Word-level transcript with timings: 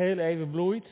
heel 0.00 0.18
even 0.18 0.50
bloeit. 0.50 0.84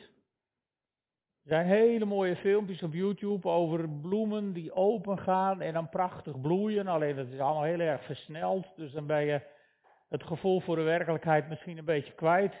Er 1.43 1.55
zijn 1.55 1.65
hele 1.65 2.05
mooie 2.05 2.35
filmpjes 2.35 2.83
op 2.83 2.93
YouTube 2.93 3.47
over 3.47 3.89
bloemen 3.89 4.53
die 4.53 4.73
open 4.73 5.19
gaan 5.19 5.61
en 5.61 5.73
dan 5.73 5.89
prachtig 5.89 6.41
bloeien. 6.41 6.87
Alleen 6.87 7.15
dat 7.15 7.27
is 7.27 7.39
allemaal 7.39 7.63
heel 7.63 7.79
erg 7.79 8.03
versneld, 8.03 8.67
dus 8.75 8.91
dan 8.91 9.05
ben 9.05 9.25
je 9.25 9.41
het 10.09 10.23
gevoel 10.23 10.59
voor 10.59 10.75
de 10.75 10.81
werkelijkheid 10.81 11.49
misschien 11.49 11.77
een 11.77 11.85
beetje 11.85 12.13
kwijt. 12.13 12.53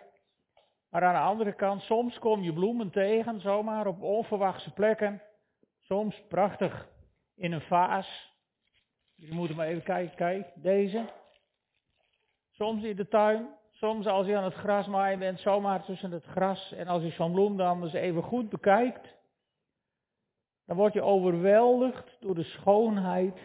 Maar 0.89 1.03
aan 1.03 1.13
de 1.13 1.19
andere 1.19 1.53
kant, 1.53 1.81
soms 1.81 2.19
kom 2.19 2.41
je 2.41 2.53
bloemen 2.53 2.89
tegen, 2.89 3.41
zomaar 3.41 3.87
op 3.87 4.01
onverwachte 4.01 4.73
plekken. 4.73 5.21
Soms 5.79 6.23
prachtig 6.27 6.87
in 7.35 7.51
een 7.51 7.61
vaas. 7.61 8.37
Jullie 9.15 9.35
moeten 9.35 9.55
maar 9.55 9.67
even 9.67 9.83
kijken, 9.83 10.15
kijk, 10.15 10.51
deze. 10.55 11.05
Soms 12.51 12.83
in 12.83 12.95
de 12.95 13.07
tuin, 13.07 13.58
soms 13.79 14.07
als 14.07 14.27
je 14.27 14.37
aan 14.37 14.43
het 14.43 14.53
gras 14.53 14.87
maaien 14.87 15.19
bent, 15.19 15.39
zomaar 15.39 15.83
tussen 15.83 16.11
het 16.11 16.25
gras. 16.25 16.71
En 16.71 16.87
als 16.87 17.03
je 17.03 17.09
zo'n 17.09 17.31
bloem 17.31 17.57
dan 17.57 17.83
eens 17.83 17.93
even 17.93 18.23
goed 18.23 18.49
bekijkt, 18.49 19.17
dan 20.65 20.77
word 20.77 20.93
je 20.93 21.01
overweldigd 21.01 22.17
door 22.19 22.35
de 22.35 22.43
schoonheid 22.43 23.39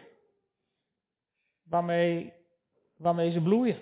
waarmee, 1.69 2.33
waarmee 2.97 3.31
ze 3.31 3.43
bloeien. 3.43 3.79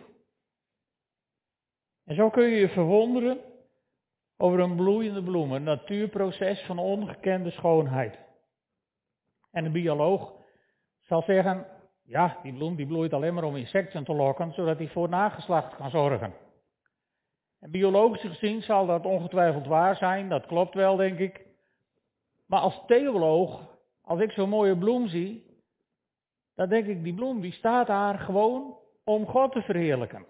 En 2.05 2.15
zo 2.15 2.31
kun 2.31 2.45
je 2.45 2.57
je 2.57 2.69
verwonderen 2.69 3.41
over 4.37 4.61
een 4.61 4.77
bloeiende 4.77 5.23
bloem, 5.23 5.53
een 5.53 5.63
natuurproces 5.63 6.61
van 6.61 6.79
ongekende 6.79 7.51
schoonheid. 7.51 8.19
En 9.51 9.65
een 9.65 9.73
bioloog 9.73 10.35
zal 11.01 11.23
zeggen, 11.23 11.67
ja, 12.03 12.39
die 12.43 12.53
bloem 12.53 12.77
die 12.77 12.87
bloeit 12.87 13.13
alleen 13.13 13.35
maar 13.35 13.45
om 13.45 13.57
insecten 13.57 14.05
te 14.05 14.15
lokken, 14.15 14.53
zodat 14.53 14.79
hij 14.79 14.89
voor 14.89 15.09
nageslacht 15.09 15.77
kan 15.77 15.91
zorgen. 15.91 16.42
En 17.63 17.71
biologisch 17.71 18.21
gezien 18.21 18.63
zal 18.63 18.87
dat 18.87 19.07
ongetwijfeld 19.07 19.67
waar 19.67 19.97
zijn, 19.97 20.29
dat 20.29 20.47
klopt 20.47 20.75
wel, 20.75 20.97
denk 20.97 21.19
ik. 21.19 21.47
Maar 22.47 22.61
als 22.61 22.83
theoloog, 22.87 23.79
als 24.01 24.21
ik 24.21 24.31
zo'n 24.31 24.49
mooie 24.49 24.79
bloem 24.79 25.09
zie, 25.09 25.47
dan 26.55 26.69
denk 26.69 26.87
ik, 26.87 27.03
die 27.03 27.15
bloem 27.15 27.41
die 27.41 27.53
staat 27.53 27.87
daar 27.87 28.19
gewoon 28.19 28.77
om 29.05 29.27
God 29.27 29.53
te 29.53 29.63
verheerlijken. 29.63 30.27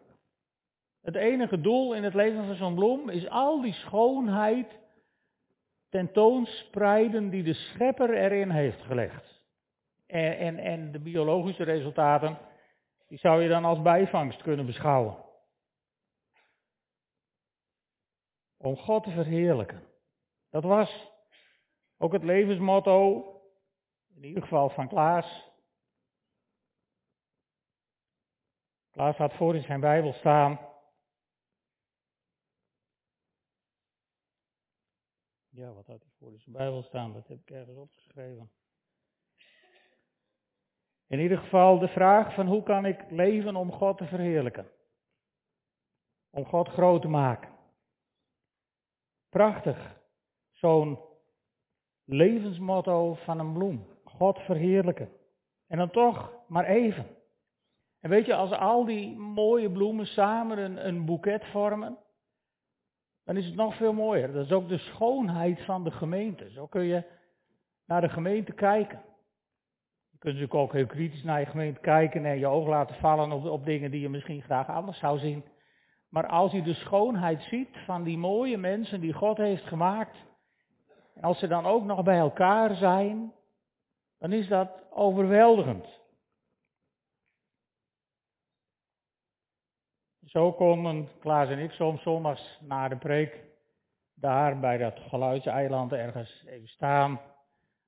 Het 1.03 1.15
enige 1.15 1.61
doel 1.61 1.95
in 1.95 2.05
het 2.05 2.15
leven 2.15 2.47
van 2.47 2.55
zo'n 2.55 2.75
bloem 2.75 3.09
is 3.09 3.29
al 3.29 3.61
die 3.61 3.73
schoonheid 3.73 4.79
tentoonspreiden 5.89 7.31
die 7.31 7.43
de 7.43 7.55
schepper 7.55 8.15
erin 8.15 8.51
heeft 8.51 8.83
gelegd. 8.83 9.43
En, 10.07 10.39
en, 10.39 10.59
en 10.59 10.93
de 10.93 11.01
biologische 11.01 11.65
resultaten, 11.65 12.39
die 13.09 13.19
zou 13.19 13.43
je 13.43 13.49
dan 13.49 13.65
als 13.65 13.83
bijvangst 13.83 14.43
kunnen 14.43 14.67
beschouwen. 14.67 15.31
Om 18.63 18.77
God 18.77 19.05
te 19.05 19.11
verheerlijken. 19.11 19.87
Dat 20.51 20.63
was 20.63 21.11
ook 21.99 22.13
het 22.13 22.23
levensmotto, 22.23 23.27
in 24.15 24.25
ieder 24.25 24.43
geval 24.43 24.69
van 24.69 24.89
Klaas. 24.89 25.51
Klaas 28.91 29.17
had 29.17 29.33
voor 29.33 29.55
in 29.55 29.63
zijn 29.63 29.81
Bijbel 29.81 30.13
staan. 30.13 30.61
Ja, 35.49 35.73
wat 35.73 35.87
had 35.87 36.01
hij 36.01 36.11
voor 36.19 36.33
in 36.33 36.39
zijn 36.39 36.57
Bijbel 36.57 36.83
staan? 36.83 37.13
Dat 37.13 37.29
heb 37.29 37.41
ik 37.41 37.51
ergens 37.51 37.77
opgeschreven. 37.77 38.53
In 41.07 41.19
ieder 41.19 41.39
geval 41.39 41.79
de 41.79 41.89
vraag 41.89 42.35
van 42.35 42.47
hoe 42.47 42.63
kan 42.63 42.85
ik 42.85 43.11
leven 43.11 43.57
om 43.57 43.73
God 43.73 43.99
te 43.99 44.07
verheerlijken? 44.07 44.71
Om 46.31 46.45
God 46.45 46.69
groot 46.69 47.03
te 47.03 47.09
maken. 47.09 47.62
Prachtig. 49.33 50.01
Zo'n 50.51 50.99
levensmotto 52.05 53.15
van 53.15 53.39
een 53.39 53.53
bloem. 53.53 53.87
God 54.05 54.39
verheerlijken. 54.39 55.09
En 55.67 55.79
dan 55.79 55.91
toch 55.91 56.33
maar 56.49 56.65
even. 56.65 57.07
En 58.01 58.11
weet 58.11 58.27
je, 58.27 58.35
als 58.35 58.51
al 58.51 58.85
die 58.85 59.17
mooie 59.17 59.71
bloemen 59.71 60.07
samen 60.07 60.59
een, 60.59 60.87
een 60.87 61.05
boeket 61.05 61.45
vormen, 61.45 61.99
dan 63.25 63.37
is 63.37 63.47
het 63.47 63.55
nog 63.55 63.77
veel 63.77 63.93
mooier. 63.93 64.33
Dat 64.33 64.45
is 64.45 64.53
ook 64.53 64.69
de 64.69 64.79
schoonheid 64.79 65.65
van 65.65 65.85
de 65.85 65.91
gemeente. 65.91 66.51
Zo 66.51 66.67
kun 66.67 66.85
je 66.85 67.05
naar 67.87 68.01
de 68.01 68.09
gemeente 68.09 68.53
kijken 68.53 69.03
kunt 70.23 70.35
natuurlijk 70.35 70.63
ook 70.63 70.73
heel 70.73 70.87
kritisch 70.87 71.23
naar 71.23 71.41
je 71.41 71.47
gemeente 71.47 71.81
kijken 71.81 72.25
en 72.25 72.39
je 72.39 72.47
oog 72.47 72.69
laten 72.69 72.97
vallen 72.97 73.33
op, 73.33 73.45
op 73.45 73.65
dingen 73.65 73.91
die 73.91 74.01
je 74.01 74.09
misschien 74.09 74.43
graag 74.43 74.69
anders 74.69 74.99
zou 74.99 75.19
zien. 75.19 75.45
Maar 76.13 76.27
als 76.27 76.53
je 76.53 76.63
de 76.63 76.75
schoonheid 76.75 77.43
ziet 77.43 77.77
van 77.85 78.03
die 78.03 78.19
mooie 78.19 78.57
mensen 78.57 79.01
die 79.01 79.13
God 79.13 79.37
heeft 79.37 79.65
gemaakt, 79.65 80.17
en 81.15 81.23
als 81.23 81.39
ze 81.39 81.47
dan 81.47 81.67
ook 81.67 81.85
nog 81.85 82.03
bij 82.03 82.19
elkaar 82.19 82.75
zijn, 82.75 83.33
dan 84.19 84.33
is 84.33 84.49
dat 84.49 84.71
overweldigend. 84.91 86.01
Zo 90.25 90.53
konden 90.53 91.09
Klaas 91.21 91.49
en 91.49 91.59
ik 91.59 91.71
soms 91.71 92.03
zondags 92.03 92.59
na 92.61 92.89
de 92.89 92.97
preek 92.97 93.45
daar 94.15 94.61
bij 94.61 94.79
dat 94.79 94.99
geluidseiland 94.99 95.93
ergens 95.93 96.45
even 96.47 96.69
staan. 96.69 97.21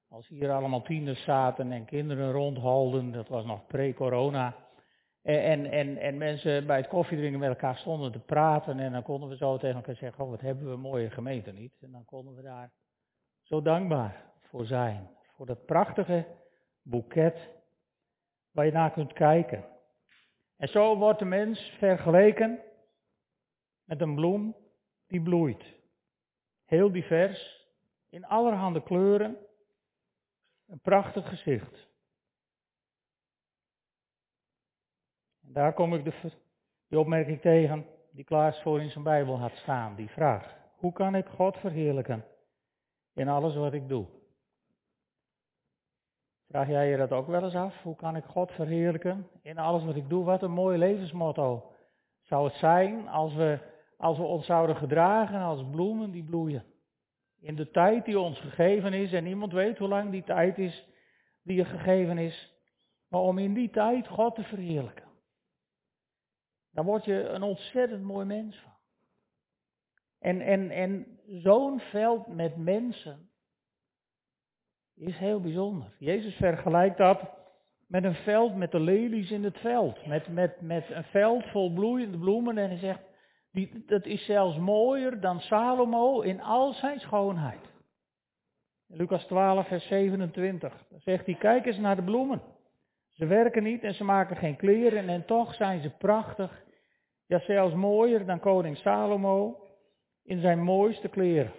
Als 0.08 0.28
hier 0.28 0.52
allemaal 0.52 0.82
tieners 0.82 1.22
zaten 1.22 1.72
en 1.72 1.84
kinderen 1.84 2.32
rondholden, 2.32 3.12
dat 3.12 3.28
was 3.28 3.44
nog 3.44 3.66
pre-corona. 3.66 4.63
En, 5.24 5.70
en, 5.70 5.96
en 5.96 6.18
mensen 6.18 6.66
bij 6.66 6.76
het 6.76 6.88
koffiedrinken 6.88 7.38
met 7.38 7.48
elkaar 7.48 7.76
stonden 7.76 8.12
te 8.12 8.18
praten. 8.18 8.78
En 8.78 8.92
dan 8.92 9.02
konden 9.02 9.28
we 9.28 9.36
zo 9.36 9.56
tegen 9.56 9.76
elkaar 9.76 9.96
zeggen, 9.96 10.24
oh 10.24 10.30
wat 10.30 10.40
hebben 10.40 10.64
we 10.64 10.72
een 10.72 10.80
mooie 10.80 11.10
gemeente 11.10 11.52
niet. 11.52 11.72
En 11.80 11.92
dan 11.92 12.04
konden 12.04 12.34
we 12.34 12.42
daar 12.42 12.72
zo 13.42 13.62
dankbaar 13.62 14.32
voor 14.40 14.66
zijn. 14.66 15.10
Voor 15.36 15.46
dat 15.46 15.66
prachtige 15.66 16.26
boeket 16.82 17.50
waar 18.50 18.66
je 18.66 18.72
naar 18.72 18.92
kunt 18.92 19.12
kijken. 19.12 19.64
En 20.56 20.68
zo 20.68 20.96
wordt 20.96 21.18
de 21.18 21.24
mens 21.24 21.74
vergeleken 21.78 22.60
met 23.84 24.00
een 24.00 24.14
bloem 24.14 24.56
die 25.06 25.22
bloeit. 25.22 25.64
Heel 26.64 26.92
divers, 26.92 27.68
in 28.10 28.24
allerhande 28.24 28.82
kleuren. 28.82 29.36
Een 30.66 30.80
prachtig 30.80 31.28
gezicht. 31.28 31.88
Daar 35.46 35.72
kom 35.72 35.94
ik 35.94 36.04
de, 36.88 36.98
opmerking 36.98 37.40
tegen 37.40 37.86
die 38.10 38.24
Klaas 38.24 38.62
voor 38.62 38.80
in 38.80 38.90
zijn 38.90 39.04
Bijbel 39.04 39.38
had 39.38 39.52
staan. 39.52 39.94
Die 39.94 40.08
vraag, 40.08 40.56
hoe 40.76 40.92
kan 40.92 41.14
ik 41.14 41.26
God 41.26 41.56
verheerlijken 41.56 42.24
in 43.14 43.28
alles 43.28 43.54
wat 43.54 43.72
ik 43.72 43.88
doe? 43.88 44.06
Vraag 46.48 46.68
jij 46.68 46.88
je 46.88 46.96
dat 46.96 47.12
ook 47.12 47.26
wel 47.26 47.44
eens 47.44 47.54
af? 47.54 47.82
Hoe 47.82 47.96
kan 47.96 48.16
ik 48.16 48.24
God 48.24 48.50
verheerlijken 48.52 49.28
in 49.42 49.58
alles 49.58 49.84
wat 49.84 49.96
ik 49.96 50.08
doe? 50.08 50.24
Wat 50.24 50.42
een 50.42 50.50
mooi 50.50 50.78
levensmotto 50.78 51.72
zou 52.22 52.44
het 52.44 52.54
zijn 52.54 53.08
als 53.08 53.34
we, 53.34 53.58
als 53.96 54.18
we 54.18 54.24
ons 54.24 54.46
zouden 54.46 54.76
gedragen 54.76 55.40
als 55.40 55.64
bloemen 55.70 56.10
die 56.10 56.24
bloeien. 56.24 56.64
In 57.40 57.54
de 57.54 57.70
tijd 57.70 58.04
die 58.04 58.18
ons 58.18 58.40
gegeven 58.40 58.92
is, 58.92 59.12
en 59.12 59.24
niemand 59.24 59.52
weet 59.52 59.78
hoe 59.78 59.88
lang 59.88 60.10
die 60.10 60.24
tijd 60.24 60.58
is 60.58 60.88
die 61.42 61.56
je 61.56 61.64
gegeven 61.64 62.18
is, 62.18 62.52
maar 63.08 63.20
om 63.20 63.38
in 63.38 63.54
die 63.54 63.70
tijd 63.70 64.08
God 64.08 64.34
te 64.34 64.42
verheerlijken. 64.42 65.03
Dan 66.74 66.84
word 66.84 67.04
je 67.04 67.28
een 67.28 67.42
ontzettend 67.42 68.02
mooi 68.02 68.26
mens 68.26 68.56
van. 68.56 68.72
En, 70.18 70.40
en, 70.40 70.70
en 70.70 71.18
zo'n 71.26 71.80
veld 71.80 72.26
met 72.26 72.56
mensen 72.56 73.30
is 74.94 75.16
heel 75.18 75.40
bijzonder. 75.40 75.94
Jezus 75.98 76.34
vergelijkt 76.34 76.98
dat 76.98 77.20
met 77.86 78.04
een 78.04 78.14
veld 78.14 78.56
met 78.56 78.70
de 78.70 78.80
lelies 78.80 79.30
in 79.30 79.44
het 79.44 79.58
veld. 79.58 80.06
Met, 80.06 80.28
met, 80.28 80.60
met 80.60 80.90
een 80.90 81.04
veld 81.04 81.44
vol 81.44 81.72
bloeiende 81.72 82.18
bloemen. 82.18 82.58
En 82.58 82.68
hij 82.68 82.78
zegt, 82.78 83.00
die, 83.52 83.84
dat 83.86 84.06
is 84.06 84.24
zelfs 84.24 84.56
mooier 84.58 85.20
dan 85.20 85.40
Salomo 85.40 86.20
in 86.20 86.40
al 86.40 86.72
zijn 86.72 87.00
schoonheid. 87.00 87.72
Lucas 88.86 89.24
12, 89.24 89.66
vers 89.66 89.86
27. 89.86 90.86
Dan 90.90 91.00
zegt 91.00 91.26
hij, 91.26 91.34
kijk 91.34 91.66
eens 91.66 91.78
naar 91.78 91.96
de 91.96 92.02
bloemen. 92.02 92.42
Ze 93.14 93.26
werken 93.26 93.62
niet 93.62 93.82
en 93.82 93.94
ze 93.94 94.04
maken 94.04 94.36
geen 94.36 94.56
kleren 94.56 95.08
en 95.08 95.24
toch 95.24 95.54
zijn 95.54 95.82
ze 95.82 95.90
prachtig. 95.90 96.64
Ja, 97.26 97.38
zelfs 97.38 97.74
mooier 97.74 98.26
dan 98.26 98.40
koning 98.40 98.76
Salomo 98.76 99.68
in 100.22 100.40
zijn 100.40 100.62
mooiste 100.62 101.08
kleren. 101.08 101.52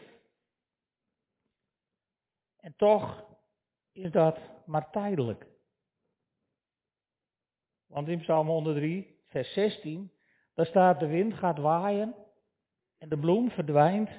En 2.58 2.76
toch 2.76 3.26
is 3.92 4.12
dat 4.12 4.40
maar 4.66 4.92
tijdelijk. 4.92 5.46
Want 7.88 8.08
in 8.08 8.20
Psalm 8.20 8.48
103, 8.48 9.24
vers 9.28 9.54
16, 9.54 10.12
daar 10.54 10.66
staat 10.66 11.00
de 11.00 11.08
wind 11.08 11.34
gaat 11.34 11.58
waaien 11.58 12.16
en 12.98 13.10
de 13.10 13.18
bloem 13.18 13.52
verdwijnt 13.52 14.10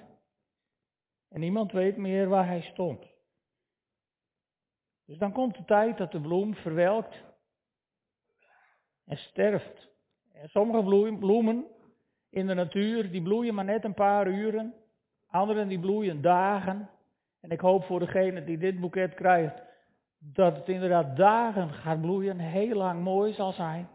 en 1.28 1.40
niemand 1.40 1.72
weet 1.72 1.96
meer 1.96 2.28
waar 2.28 2.46
hij 2.46 2.60
stond. 2.60 3.15
Dus 5.06 5.18
dan 5.18 5.32
komt 5.32 5.56
de 5.56 5.64
tijd 5.64 5.98
dat 5.98 6.12
de 6.12 6.20
bloem 6.20 6.54
verwelkt 6.54 7.24
en 9.04 9.16
sterft. 9.16 9.88
En 10.32 10.48
sommige 10.48 11.16
bloemen 11.18 11.66
in 12.30 12.46
de 12.46 12.54
natuur, 12.54 13.10
die 13.10 13.22
bloeien 13.22 13.54
maar 13.54 13.64
net 13.64 13.84
een 13.84 13.94
paar 13.94 14.26
uren 14.26 14.74
Anderen 15.26 15.68
die 15.68 15.80
bloeien 15.80 16.20
dagen. 16.20 16.90
En 17.40 17.50
ik 17.50 17.60
hoop 17.60 17.84
voor 17.84 17.98
degene 17.98 18.44
die 18.44 18.58
dit 18.58 18.80
boeket 18.80 19.14
krijgt, 19.14 19.62
dat 20.18 20.56
het 20.56 20.68
inderdaad 20.68 21.16
dagen 21.16 21.70
gaat 21.70 22.00
bloeien, 22.00 22.38
heel 22.38 22.76
lang 22.76 23.02
mooi 23.02 23.32
zal 23.32 23.52
zijn. 23.52 23.88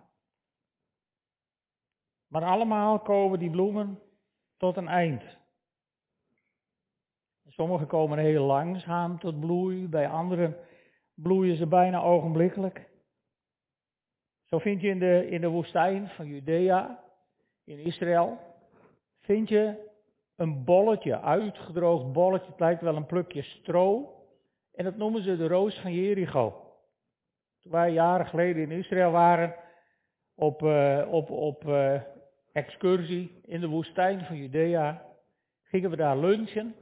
Maar 2.27 2.43
allemaal 2.43 2.99
komen 2.99 3.39
die 3.39 3.49
bloemen 3.49 3.99
tot 4.57 4.77
een 4.77 4.87
eind. 4.87 5.23
Sommige 7.47 7.85
komen 7.85 8.17
heel 8.17 8.45
langzaam 8.45 9.19
tot 9.19 9.39
bloei, 9.39 9.87
bij 9.87 10.09
anderen 10.09 10.57
bloeien 11.15 11.57
ze 11.57 11.67
bijna 11.67 12.01
ogenblikkelijk. 12.01 12.89
Zo 14.43 14.59
vind 14.59 14.81
je 14.81 14.87
in 14.87 14.99
de, 14.99 15.27
in 15.29 15.41
de 15.41 15.47
woestijn 15.47 16.09
van 16.09 16.25
Judea, 16.25 17.03
in 17.63 17.79
Israël, 17.79 18.39
vind 19.19 19.49
je 19.49 19.89
een 20.35 20.63
bolletje, 20.63 21.21
uitgedroogd 21.21 22.11
bolletje, 22.11 22.51
het 22.51 22.59
lijkt 22.59 22.81
wel 22.81 22.95
een 22.95 23.05
plukje 23.05 23.41
stro. 23.41 24.15
En 24.73 24.83
dat 24.83 24.97
noemen 24.97 25.23
ze 25.23 25.37
de 25.37 25.47
roos 25.47 25.79
van 25.79 25.93
Jericho. 25.93 26.71
Toen 27.61 27.71
wij 27.71 27.91
jaren 27.91 28.25
geleden 28.25 28.61
in 28.61 28.77
Israël 28.77 29.11
waren, 29.11 29.55
op, 30.35 30.61
uh, 30.61 31.07
op, 31.11 31.29
op 31.29 31.63
uh, 31.63 32.01
excursie 32.51 33.39
in 33.45 33.59
de 33.59 33.67
woestijn 33.67 34.25
van 34.25 34.37
Judea, 34.37 35.05
gingen 35.63 35.89
we 35.89 35.95
daar 35.95 36.17
lunchen. 36.17 36.75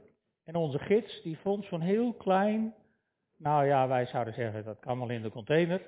En 0.44 0.54
onze 0.54 0.78
gids, 0.78 1.22
die 1.22 1.38
vond 1.38 1.64
zo'n 1.64 1.80
heel 1.80 2.12
klein, 2.12 2.74
nou 3.40 3.66
ja, 3.66 3.88
wij 3.88 4.06
zouden 4.06 4.34
zeggen, 4.34 4.64
dat 4.64 4.80
kan 4.80 4.98
wel 4.98 5.10
in 5.10 5.22
de 5.22 5.30
container. 5.30 5.82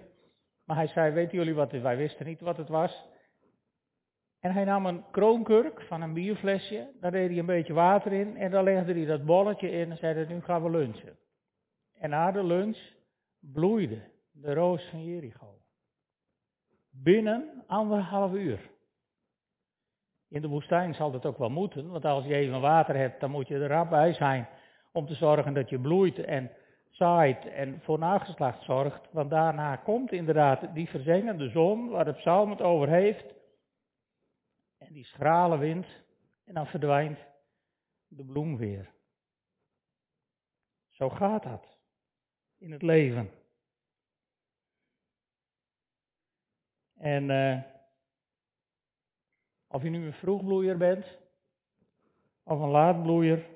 Maar 0.64 0.76
hij 0.76 0.86
zei, 0.86 1.12
weten 1.12 1.38
jullie 1.38 1.54
wat 1.54 1.70
wij 1.70 1.96
wisten 1.96 2.26
niet 2.26 2.40
wat 2.40 2.56
het 2.56 2.68
was. 2.68 3.04
En 4.40 4.52
hij 4.52 4.64
nam 4.64 4.86
een 4.86 5.04
kroonkurk 5.10 5.82
van 5.82 6.02
een 6.02 6.12
bierflesje, 6.12 6.90
daar 7.00 7.10
deed 7.10 7.28
hij 7.28 7.38
een 7.38 7.46
beetje 7.46 7.72
water 7.72 8.12
in 8.12 8.36
en 8.36 8.50
daar 8.50 8.62
legde 8.62 8.92
hij 8.92 9.04
dat 9.04 9.24
bolletje 9.24 9.70
in 9.70 9.90
en 9.90 9.96
zei, 9.96 10.26
nu 10.26 10.40
gaan 10.40 10.62
we 10.62 10.70
lunchen. 10.70 11.16
En 11.98 12.10
na 12.10 12.30
de 12.30 12.44
lunch 12.44 12.78
bloeide 13.40 14.02
de 14.30 14.54
roos 14.54 14.88
van 14.90 15.04
Jericho. 15.04 15.58
Binnen 16.90 17.64
anderhalf 17.66 18.32
uur. 18.32 18.70
In 20.28 20.42
de 20.42 20.48
woestijn 20.48 20.94
zal 20.94 21.10
dat 21.10 21.26
ook 21.26 21.38
wel 21.38 21.50
moeten, 21.50 21.90
want 21.90 22.04
als 22.04 22.24
je 22.24 22.34
even 22.34 22.60
water 22.60 22.96
hebt, 22.96 23.20
dan 23.20 23.30
moet 23.30 23.48
je 23.48 23.54
er 23.54 23.68
rap 23.68 23.90
bij 23.90 24.12
zijn 24.12 24.48
om 24.92 25.06
te 25.06 25.14
zorgen 25.14 25.54
dat 25.54 25.68
je 25.68 25.78
bloeit 25.78 26.18
en 26.18 26.50
zaait 26.92 27.46
en 27.46 27.80
voor 27.80 27.98
nageslacht 27.98 28.62
zorgt. 28.62 29.12
Want 29.12 29.30
daarna 29.30 29.76
komt 29.76 30.12
inderdaad 30.12 30.74
die 30.74 30.88
verzengende 30.88 31.50
zon, 31.50 31.88
waar 31.88 32.04
de 32.04 32.12
psalm 32.12 32.50
het 32.50 32.60
over 32.60 32.88
heeft, 32.88 33.34
en 34.78 34.92
die 34.92 35.04
schrale 35.04 35.58
wind, 35.58 35.86
en 36.44 36.54
dan 36.54 36.66
verdwijnt 36.66 37.18
de 38.08 38.24
bloem 38.24 38.56
weer. 38.56 38.90
Zo 40.88 41.08
gaat 41.08 41.42
dat 41.42 41.76
in 42.58 42.72
het 42.72 42.82
leven. 42.82 43.30
En 46.96 47.28
uh, 47.28 47.62
of 49.68 49.82
je 49.82 49.90
nu 49.90 50.06
een 50.06 50.12
vroegbloeier 50.12 50.76
bent 50.76 51.06
of 52.42 52.60
een 52.60 52.68
laatbloeier, 52.68 53.46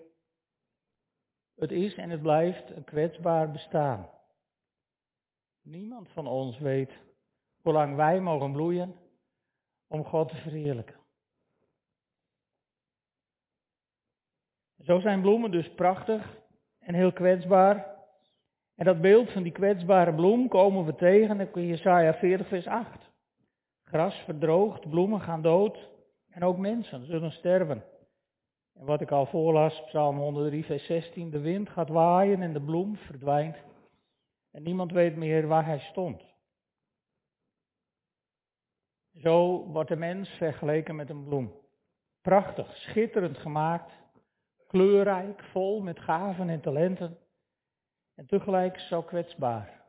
het 1.56 1.70
is 1.70 1.94
en 1.94 2.10
het 2.10 2.22
blijft 2.22 2.70
een 2.70 2.84
kwetsbaar 2.84 3.50
bestaan. 3.50 4.08
Niemand 5.62 6.08
van 6.08 6.26
ons 6.26 6.58
weet 6.58 6.92
hoe 7.62 7.72
lang 7.72 7.96
wij 7.96 8.20
mogen 8.20 8.52
bloeien 8.52 8.94
om 9.88 10.04
God 10.04 10.28
te 10.28 10.36
verheerlijken. 10.36 10.96
Zo 14.82 15.00
zijn 15.00 15.20
bloemen 15.20 15.50
dus 15.50 15.74
prachtig 15.74 16.36
en 16.78 16.94
heel 16.94 17.12
kwetsbaar. 17.12 17.94
En 18.74 18.84
dat 18.84 19.00
beeld 19.00 19.32
van 19.32 19.42
die 19.42 19.52
kwetsbare 19.52 20.14
bloem 20.14 20.48
komen 20.48 20.84
we 20.84 20.94
tegen 20.94 21.54
in 21.54 21.66
Jesaja 21.66 22.14
40 22.14 22.48
vers 22.48 22.66
8. 22.66 23.10
Gras 23.84 24.14
verdroogt, 24.14 24.90
bloemen 24.90 25.20
gaan 25.20 25.42
dood, 25.42 25.88
en 26.30 26.44
ook 26.44 26.58
mensen 26.58 27.06
zullen 27.06 27.32
sterven. 27.32 27.84
En 28.78 28.84
wat 28.84 29.00
ik 29.00 29.10
al 29.10 29.26
voorlas, 29.26 29.84
Psalm 29.84 30.18
103, 30.18 30.64
vers 30.64 30.86
16, 30.86 31.30
de 31.30 31.40
wind 31.40 31.68
gaat 31.68 31.88
waaien 31.88 32.42
en 32.42 32.52
de 32.52 32.60
bloem 32.60 32.96
verdwijnt. 32.96 33.56
En 34.50 34.62
niemand 34.62 34.92
weet 34.92 35.16
meer 35.16 35.46
waar 35.46 35.64
hij 35.64 35.78
stond. 35.78 36.22
Zo 39.18 39.66
wordt 39.66 39.88
de 39.88 39.96
mens 39.96 40.28
vergeleken 40.28 40.96
met 40.96 41.10
een 41.10 41.24
bloem. 41.24 41.52
Prachtig, 42.20 42.76
schitterend 42.76 43.38
gemaakt, 43.38 43.92
kleurrijk, 44.66 45.42
vol 45.42 45.80
met 45.80 46.00
gaven 46.00 46.48
en 46.48 46.60
talenten. 46.60 47.18
En 48.14 48.26
tegelijk 48.26 48.78
zo 48.78 49.02
kwetsbaar. 49.02 49.84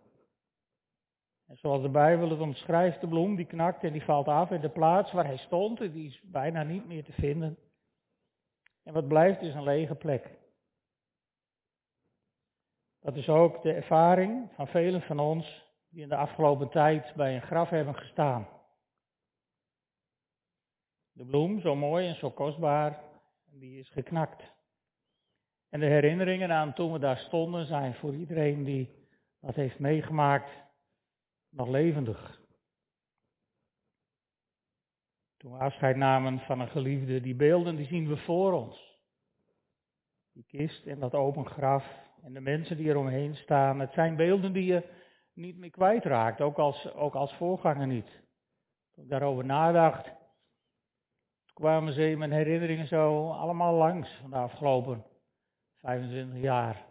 En 1.48 1.58
zoals 1.58 1.82
de 1.82 1.90
Bijbel 1.90 2.30
het 2.30 2.40
omschrijft, 2.40 3.02
de 3.02 3.08
bloem 3.08 3.36
die 3.36 3.46
knakt 3.46 3.84
en 3.84 3.92
die 3.92 4.04
valt 4.04 4.28
af 4.28 4.52
in 4.52 4.62
de 4.62 4.70
plaats 4.70 5.12
waar 5.12 5.26
hij 5.26 5.38
stond, 5.38 5.82
en 5.82 5.92
die 5.92 6.08
is 6.08 6.22
bijna 6.24 6.64
niet 6.64 6.88
meer 6.88 7.04
te 7.04 7.12
vinden. 7.12 7.58
En 8.88 8.94
wat 8.94 9.08
blijft 9.08 9.42
is 9.42 9.54
een 9.54 9.64
lege 9.64 9.96
plek. 9.96 10.30
Dat 13.00 13.16
is 13.16 13.30
ook 13.30 13.62
de 13.62 13.74
ervaring 13.74 14.52
van 14.56 14.68
velen 14.68 15.02
van 15.02 15.20
ons 15.20 15.66
die 15.90 16.02
in 16.02 16.10
de 16.10 16.16
afgelopen 16.16 16.70
tijd 16.70 17.14
bij 17.16 17.36
een 17.36 17.42
graf 17.42 17.70
hebben 17.70 17.96
gestaan. 17.96 18.48
De 21.12 21.26
bloem, 21.26 21.60
zo 21.60 21.76
mooi 21.76 22.08
en 22.08 22.16
zo 22.16 22.32
kostbaar, 22.32 23.04
die 23.46 23.80
is 23.80 23.90
geknakt. 23.90 24.44
En 25.70 25.80
de 25.80 25.86
herinneringen 25.86 26.52
aan 26.52 26.74
toen 26.74 26.92
we 26.92 27.00
daar 27.00 27.18
stonden 27.18 27.66
zijn 27.66 27.94
voor 27.96 28.16
iedereen 28.16 28.64
die 28.64 29.08
dat 29.40 29.56
heeft 29.56 29.80
meegemaakt 29.80 30.52
nog 31.50 31.68
levendig. 31.68 32.42
Toen 35.38 35.52
we 35.52 35.58
afscheid 35.58 35.96
namen 35.96 36.40
van 36.40 36.60
een 36.60 36.68
geliefde, 36.68 37.22
die 37.22 37.36
beelden 37.36 37.76
die 37.76 37.86
zien 37.86 38.08
we 38.08 38.18
voor 38.18 38.54
ons. 38.54 39.00
Die 40.34 40.46
kist 40.48 40.86
en 40.86 41.00
dat 41.00 41.14
open 41.14 41.46
graf 41.46 41.86
en 42.24 42.34
de 42.34 42.42
mensen 42.42 42.78
die 42.78 42.88
eromheen 42.88 43.36
staan. 43.36 43.80
Het 43.80 43.94
zijn 43.94 44.16
beelden 44.16 44.54
die 44.54 44.66
je 44.66 44.84
niet 45.34 45.58
meer 45.58 45.70
kwijtraakt, 45.70 46.42
ook 46.42 46.58
als, 46.58 46.94
ook 46.94 47.16
als 47.16 47.34
voorganger 47.34 47.88
niet. 47.88 48.24
Toen 48.94 49.04
ik 49.04 49.10
daarover 49.10 49.46
nadacht, 49.46 50.12
kwamen 51.54 51.94
ze 51.94 52.10
in 52.10 52.18
mijn 52.18 52.32
herinneringen 52.32 52.88
zo 52.88 53.32
allemaal 53.32 53.74
langs 53.74 54.18
van 54.22 54.30
de 54.30 54.36
afgelopen 54.36 55.06
25 55.80 56.42
jaar. 56.42 56.86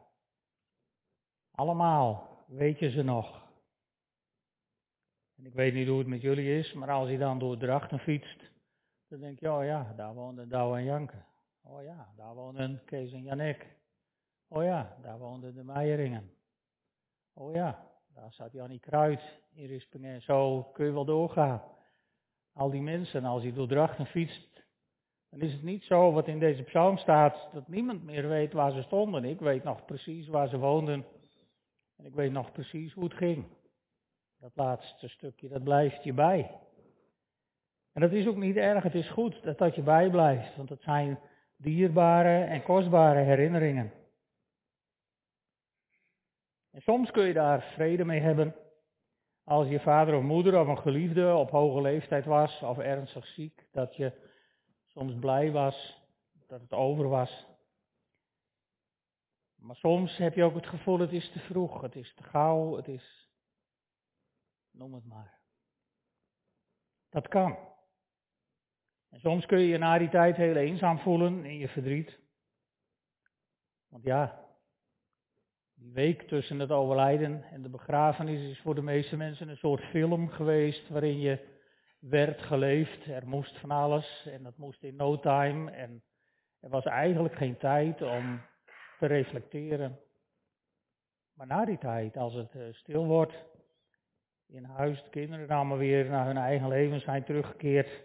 Allemaal, 1.51 2.45
weet 2.47 2.79
je 2.79 2.91
ze 2.91 3.03
nog. 3.03 3.46
En 5.39 5.47
ik 5.47 5.55
weet 5.55 5.75
niet 5.75 5.89
hoe 5.89 5.99
het 5.99 6.07
met 6.07 6.21
jullie 6.21 6.59
is, 6.59 6.73
maar 6.73 6.91
als 6.91 7.09
je 7.09 7.19
dan 7.19 7.39
door 7.39 7.57
Drachten 7.57 7.99
fietst, 7.99 8.51
dan 9.09 9.21
denk 9.21 9.41
je, 9.41 9.53
oh 9.53 9.65
ja, 9.65 9.93
daar 9.97 10.15
woonden 10.15 10.49
Douwe 10.49 10.79
en 10.79 10.85
Janke. 10.85 11.25
Oh 11.63 11.83
ja, 11.83 12.09
daar 12.17 12.35
woonden 12.35 12.83
Kees 12.85 13.13
en 13.13 13.23
Janek. 13.23 13.67
Oh 14.49 14.63
ja, 14.63 14.97
daar 15.03 15.19
woonden 15.19 15.55
de 15.55 15.65
Meijeringen. 15.65 16.31
Oh 17.33 17.55
ja, 17.55 17.87
daar 18.15 18.33
zat 18.33 18.53
Jannie 18.53 18.81
Kruid 18.81 19.41
in 19.55 19.67
Rispingen. 19.67 20.23
Zo 20.23 20.63
kun 20.63 20.87
je 20.87 20.93
wel 20.93 21.05
doorgaan. 21.05 21.63
Al 22.53 22.71
die 22.71 22.83
mensen, 22.83 23.25
als 23.25 23.43
je 23.43 23.53
door 23.53 23.69
Drachten 23.69 24.07
fietst, 24.07 24.65
dan 25.31 25.41
is 25.41 25.53
het 25.53 25.63
niet 25.63 25.85
zo 25.85 26.13
wat 26.13 26.29
in 26.29 26.39
deze 26.39 26.63
psalm 26.63 26.97
staat, 26.97 27.49
dat 27.53 27.69
niemand 27.69 28.03
meer 28.03 28.29
weet 28.29 28.53
waar 28.53 28.73
ze 28.73 28.83
stonden. 28.83 29.25
Ik 29.25 29.41
weet 29.41 29.65
nog 29.65 29.85
precies 29.85 30.29
waar 30.29 30.49
ze 30.49 30.59
woonden. 30.59 31.05
En 31.97 32.05
ik 32.05 32.15
weet 32.15 32.33
nog 32.33 32.53
precies 32.53 32.93
hoe 32.93 33.05
het 33.05 33.15
ging. 33.15 33.47
Dat 34.41 34.51
laatste 34.55 35.09
stukje, 35.09 35.49
dat 35.49 35.65
blijft 35.65 36.05
je 36.05 36.13
bij. 36.13 36.61
En 37.93 38.01
dat 38.01 38.13
is 38.13 38.27
ook 38.27 38.37
niet 38.37 38.57
erg, 38.57 38.83
het 38.83 38.95
is 38.95 39.11
goed 39.11 39.43
dat 39.43 39.59
dat 39.59 39.75
je 39.75 39.83
bijblijft, 39.83 40.57
want 40.57 40.69
het 40.69 40.83
zijn 40.83 41.19
dierbare 41.57 42.45
en 42.45 42.63
kostbare 42.63 43.21
herinneringen. 43.21 43.93
En 46.71 46.81
soms 46.81 47.11
kun 47.11 47.25
je 47.25 47.33
daar 47.33 47.63
vrede 47.63 48.05
mee 48.05 48.21
hebben 48.21 48.55
als 49.45 49.69
je 49.69 49.81
vader 49.81 50.15
of 50.17 50.23
moeder 50.23 50.61
of 50.61 50.67
een 50.69 50.79
geliefde 50.79 51.35
op 51.35 51.51
hoge 51.51 51.81
leeftijd 51.81 52.25
was 52.25 52.63
of 52.63 52.79
ernstig 52.79 53.27
ziek, 53.27 53.67
dat 53.73 53.97
je 53.97 54.13
soms 54.87 55.15
blij 55.19 55.51
was 55.51 56.03
dat 56.47 56.61
het 56.61 56.73
over 56.73 57.09
was. 57.09 57.47
Maar 59.57 59.77
soms 59.77 60.17
heb 60.17 60.35
je 60.35 60.45
ook 60.45 60.55
het 60.55 60.67
gevoel 60.67 60.99
het 60.99 61.13
is 61.13 61.31
te 61.31 61.39
vroeg, 61.39 61.81
het 61.81 61.97
is 61.97 62.15
te 62.15 62.23
gauw, 62.23 62.77
het 62.77 62.89
is 62.89 63.26
Noem 64.77 64.95
het 64.95 65.05
maar. 65.05 65.39
Dat 67.11 67.29
kan. 67.29 67.59
En 69.11 69.21
soms 69.21 69.47
kun 69.47 69.59
je 69.59 69.67
je 69.67 69.79
na 69.79 69.99
die 69.99 70.09
tijd 70.09 70.37
heel 70.37 70.57
eenzaam 70.57 70.99
voelen 70.99 71.45
in 71.45 71.59
je 71.59 71.69
verdriet. 71.69 72.19
Want 73.89 74.05
ja, 74.05 74.45
die 75.75 75.93
week 75.93 76.23
tussen 76.23 76.59
het 76.59 76.71
overlijden 76.71 77.43
en 77.43 77.63
de 77.63 77.69
begrafenis 77.69 78.51
is 78.51 78.61
voor 78.61 78.75
de 78.75 78.83
meeste 78.83 79.17
mensen 79.17 79.49
een 79.49 79.57
soort 79.57 79.83
film 79.83 80.29
geweest 80.29 80.89
waarin 80.89 81.21
je 81.21 81.59
werd 81.99 82.43
geleefd. 82.43 83.07
Er 83.07 83.29
moest 83.29 83.59
van 83.59 83.71
alles 83.71 84.27
en 84.27 84.43
dat 84.43 84.57
moest 84.57 84.83
in 84.83 84.97
no 84.97 85.21
time. 85.21 85.71
En, 85.71 86.05
Er 86.61 86.69
was 86.69 86.85
eigenlijk 86.85 87.35
geen 87.35 87.57
tijd 87.57 88.03
om 88.03 88.41
te 88.99 89.07
reflecteren. 89.07 90.01
Maar 91.35 91.47
na 91.47 91.65
die 91.65 91.79
tijd, 91.79 92.17
als 92.17 92.35
het 92.35 92.55
eh, 92.55 92.73
stil 92.73 93.07
wordt 93.07 93.45
in 94.47 94.65
huis, 94.65 95.03
de 95.03 95.11
kinderen 95.11 95.49
allemaal 95.49 95.77
weer 95.77 96.09
naar 96.09 96.27
hun 96.27 96.37
eigen 96.37 96.69
leven 96.69 97.01
zijn 97.01 97.25
teruggekeerd. 97.25 98.05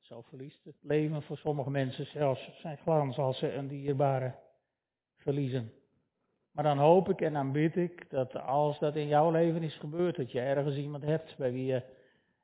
Zo 0.00 0.20
verliest 0.20 0.64
het 0.64 0.76
leven 0.80 1.22
voor 1.22 1.36
sommige 1.36 1.70
mensen 1.70 2.06
zelfs 2.06 2.60
zijn 2.60 2.76
glans 2.76 3.18
als 3.18 3.38
ze 3.38 3.52
een 3.52 3.68
dierbare 3.68 4.34
verliezen. 5.16 5.72
Maar 6.50 6.64
dan 6.64 6.78
hoop 6.78 7.08
ik 7.08 7.20
en 7.20 7.32
dan 7.32 7.52
bid 7.52 7.76
ik 7.76 8.10
dat 8.10 8.36
als 8.36 8.78
dat 8.78 8.96
in 8.96 9.06
jouw 9.06 9.30
leven 9.30 9.62
is 9.62 9.76
gebeurd, 9.76 10.16
dat 10.16 10.32
je 10.32 10.40
ergens 10.40 10.76
iemand 10.76 11.02
hebt 11.02 11.36
bij 11.36 11.52
wie 11.52 11.64
je 11.64 11.82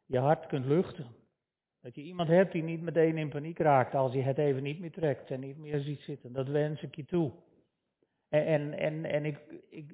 je 0.07 0.19
hart 0.19 0.47
kunt 0.47 0.67
luchten. 0.67 1.07
Dat 1.81 1.95
je 1.95 2.03
iemand 2.03 2.29
hebt 2.29 2.53
die 2.53 2.63
niet 2.63 2.81
meteen 2.81 3.19
in 3.19 3.29
paniek 3.29 3.59
raakt 3.59 3.95
als 3.95 4.13
je 4.13 4.23
het 4.23 4.39
even 4.39 4.63
niet 4.63 4.81
meer 4.81 4.93
trekt 4.93 5.31
en 5.31 5.41
niet 5.41 5.59
meer 5.59 5.81
ziet 5.81 6.01
zitten. 6.01 6.33
Dat 6.33 6.49
wens 6.49 6.83
ik 6.83 6.95
je 6.95 7.05
toe. 7.05 7.33
En, 8.31 8.79
en, 8.79 9.05
en, 9.05 9.25
ik, 9.25 9.39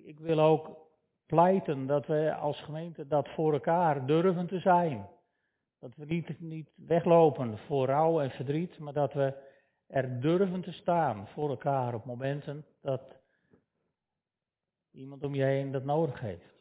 ik 0.05 0.19
wil 0.19 0.41
ook 0.41 0.77
pleiten 1.27 1.87
dat 1.87 2.07
we 2.07 2.35
als 2.35 2.63
gemeente 2.63 3.07
dat 3.07 3.29
voor 3.29 3.53
elkaar 3.53 4.07
durven 4.07 4.47
te 4.47 4.59
zijn. 4.59 5.09
Dat 5.79 5.95
we 5.95 6.05
niet, 6.05 6.41
niet 6.41 6.71
weglopen 6.77 7.59
voor 7.59 7.87
rouw 7.87 8.21
en 8.21 8.31
verdriet, 8.31 8.79
maar 8.79 8.93
dat 8.93 9.13
we 9.13 9.35
er 9.87 10.21
durven 10.21 10.63
te 10.63 10.73
staan 10.73 11.29
voor 11.29 11.51
elkaar 11.51 11.95
op 11.95 12.05
momenten 12.05 12.65
dat 12.81 13.03
iemand 14.91 15.23
om 15.23 15.35
je 15.35 15.45
heen 15.45 15.73
dat 15.73 15.85
nodig 15.85 16.21
heeft. 16.21 16.55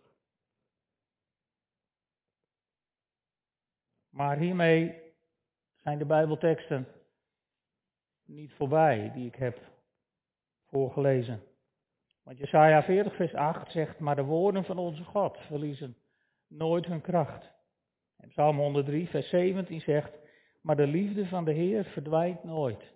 Maar 4.10 4.38
hiermee 4.38 5.02
zijn 5.76 5.98
de 5.98 6.06
Bijbelteksten 6.06 6.88
niet 8.26 8.54
voorbij 8.54 9.12
die 9.12 9.28
ik 9.28 9.36
heb 9.36 9.60
voorgelezen. 10.66 11.44
Want 12.26 12.38
Jesaja 12.38 12.84
40 12.84 13.16
vers 13.16 13.34
8 13.34 13.72
zegt, 13.72 14.00
maar 14.00 14.16
de 14.16 14.24
woorden 14.24 14.64
van 14.64 14.78
onze 14.78 15.04
God 15.04 15.38
verliezen 15.38 15.98
nooit 16.48 16.86
hun 16.86 17.02
kracht. 17.02 17.54
En 18.18 18.30
Psalm 18.30 18.58
103 18.58 19.08
vers 19.10 19.30
17 19.30 19.82
zegt, 19.82 20.18
maar 20.62 20.76
de 20.76 20.88
liefde 20.88 21.26
van 21.26 21.46
de 21.46 21.52
Heer 21.52 21.84
verdwijnt 21.84 22.44
nooit. 22.44 22.94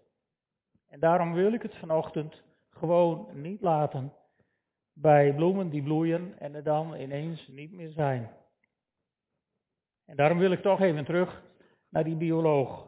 En 0.88 1.00
daarom 1.00 1.33
wil 1.33 1.53
ik 1.53 1.62
het 1.62 1.75
vanochtend 1.75 2.43
gewoon 2.69 3.41
niet 3.41 3.62
laten 3.62 4.13
bij 4.93 5.33
bloemen 5.33 5.69
die 5.69 5.83
bloeien 5.83 6.39
en 6.39 6.55
er 6.55 6.63
dan 6.63 6.93
ineens 6.93 7.48
niet 7.48 7.71
meer 7.71 7.89
zijn. 7.89 8.29
En 10.05 10.15
daarom 10.15 10.38
wil 10.38 10.51
ik 10.51 10.62
toch 10.62 10.81
even 10.81 11.05
terug 11.05 11.43
naar 11.89 12.03
die 12.03 12.15
bioloog. 12.15 12.88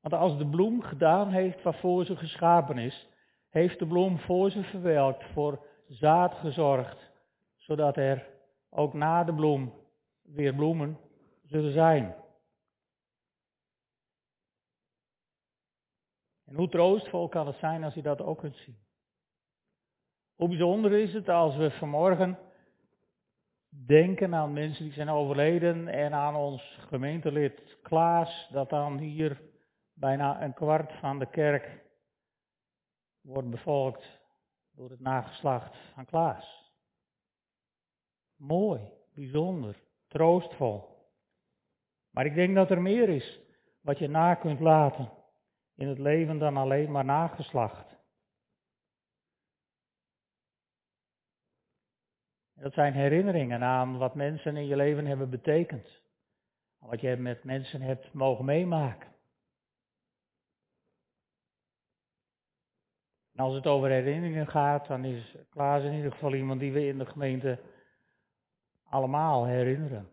Want 0.00 0.14
als 0.14 0.38
de 0.38 0.48
bloem 0.48 0.82
gedaan 0.82 1.30
heeft 1.30 1.62
waarvoor 1.62 2.04
ze 2.04 2.16
geschapen 2.16 2.78
is, 2.78 3.08
heeft 3.48 3.78
de 3.78 3.86
bloem 3.86 4.18
voor 4.18 4.50
ze 4.50 4.62
verwelkt, 4.62 5.24
voor 5.32 5.66
zaad 5.88 6.34
gezorgd, 6.34 7.10
zodat 7.56 7.96
er 7.96 8.26
ook 8.70 8.92
na 8.94 9.24
de 9.24 9.34
bloem 9.34 9.72
weer 10.22 10.54
bloemen 10.54 10.98
zullen 11.44 11.72
zijn. 11.72 12.14
En 16.44 16.54
hoe 16.54 16.68
troostvol 16.68 17.28
kan 17.28 17.46
het 17.46 17.56
zijn 17.56 17.84
als 17.84 17.94
je 17.94 18.02
dat 18.02 18.20
ook 18.20 18.38
kunt 18.38 18.56
zien? 18.56 18.78
Hoe 20.34 20.48
bijzonder 20.48 20.92
is 20.92 21.12
het 21.12 21.28
als 21.28 21.56
we 21.56 21.70
vanmorgen 21.70 22.38
denken 23.86 24.34
aan 24.34 24.52
mensen 24.52 24.84
die 24.84 24.92
zijn 24.92 25.08
overleden 25.08 25.88
en 25.88 26.12
aan 26.12 26.34
ons 26.36 26.78
gemeentelid 26.88 27.78
Klaas, 27.82 28.48
dat 28.52 28.70
dan 28.70 28.98
hier 28.98 29.40
bijna 29.94 30.42
een 30.42 30.54
kwart 30.54 30.92
van 30.92 31.18
de 31.18 31.26
kerk 31.26 31.86
wordt 33.28 33.50
bevolkt 33.50 34.20
door 34.70 34.90
het 34.90 35.00
nageslacht 35.00 35.76
van 35.94 36.04
Klaas. 36.04 36.72
Mooi, 38.36 38.92
bijzonder, 39.14 39.82
troostvol. 40.06 40.96
Maar 42.10 42.26
ik 42.26 42.34
denk 42.34 42.54
dat 42.54 42.70
er 42.70 42.82
meer 42.82 43.08
is 43.08 43.40
wat 43.80 43.98
je 43.98 44.08
na 44.08 44.34
kunt 44.34 44.60
laten 44.60 45.10
in 45.74 45.88
het 45.88 45.98
leven 45.98 46.38
dan 46.38 46.56
alleen 46.56 46.90
maar 46.90 47.04
nageslacht. 47.04 47.96
Dat 52.54 52.72
zijn 52.72 52.92
herinneringen 52.92 53.62
aan 53.62 53.98
wat 53.98 54.14
mensen 54.14 54.56
in 54.56 54.66
je 54.66 54.76
leven 54.76 55.06
hebben 55.06 55.30
betekend. 55.30 56.00
Wat 56.78 57.00
je 57.00 57.16
met 57.16 57.44
mensen 57.44 57.80
hebt 57.80 58.12
mogen 58.12 58.44
meemaken. 58.44 59.17
En 63.38 63.44
als 63.44 63.54
het 63.54 63.66
over 63.66 63.88
herinneringen 63.88 64.46
gaat, 64.46 64.86
dan 64.86 65.04
is 65.04 65.36
Klaas 65.50 65.82
in 65.82 65.92
ieder 65.92 66.12
geval 66.12 66.34
iemand 66.34 66.60
die 66.60 66.72
we 66.72 66.86
in 66.86 66.98
de 66.98 67.06
gemeente 67.06 67.58
allemaal 68.84 69.44
herinneren. 69.44 70.08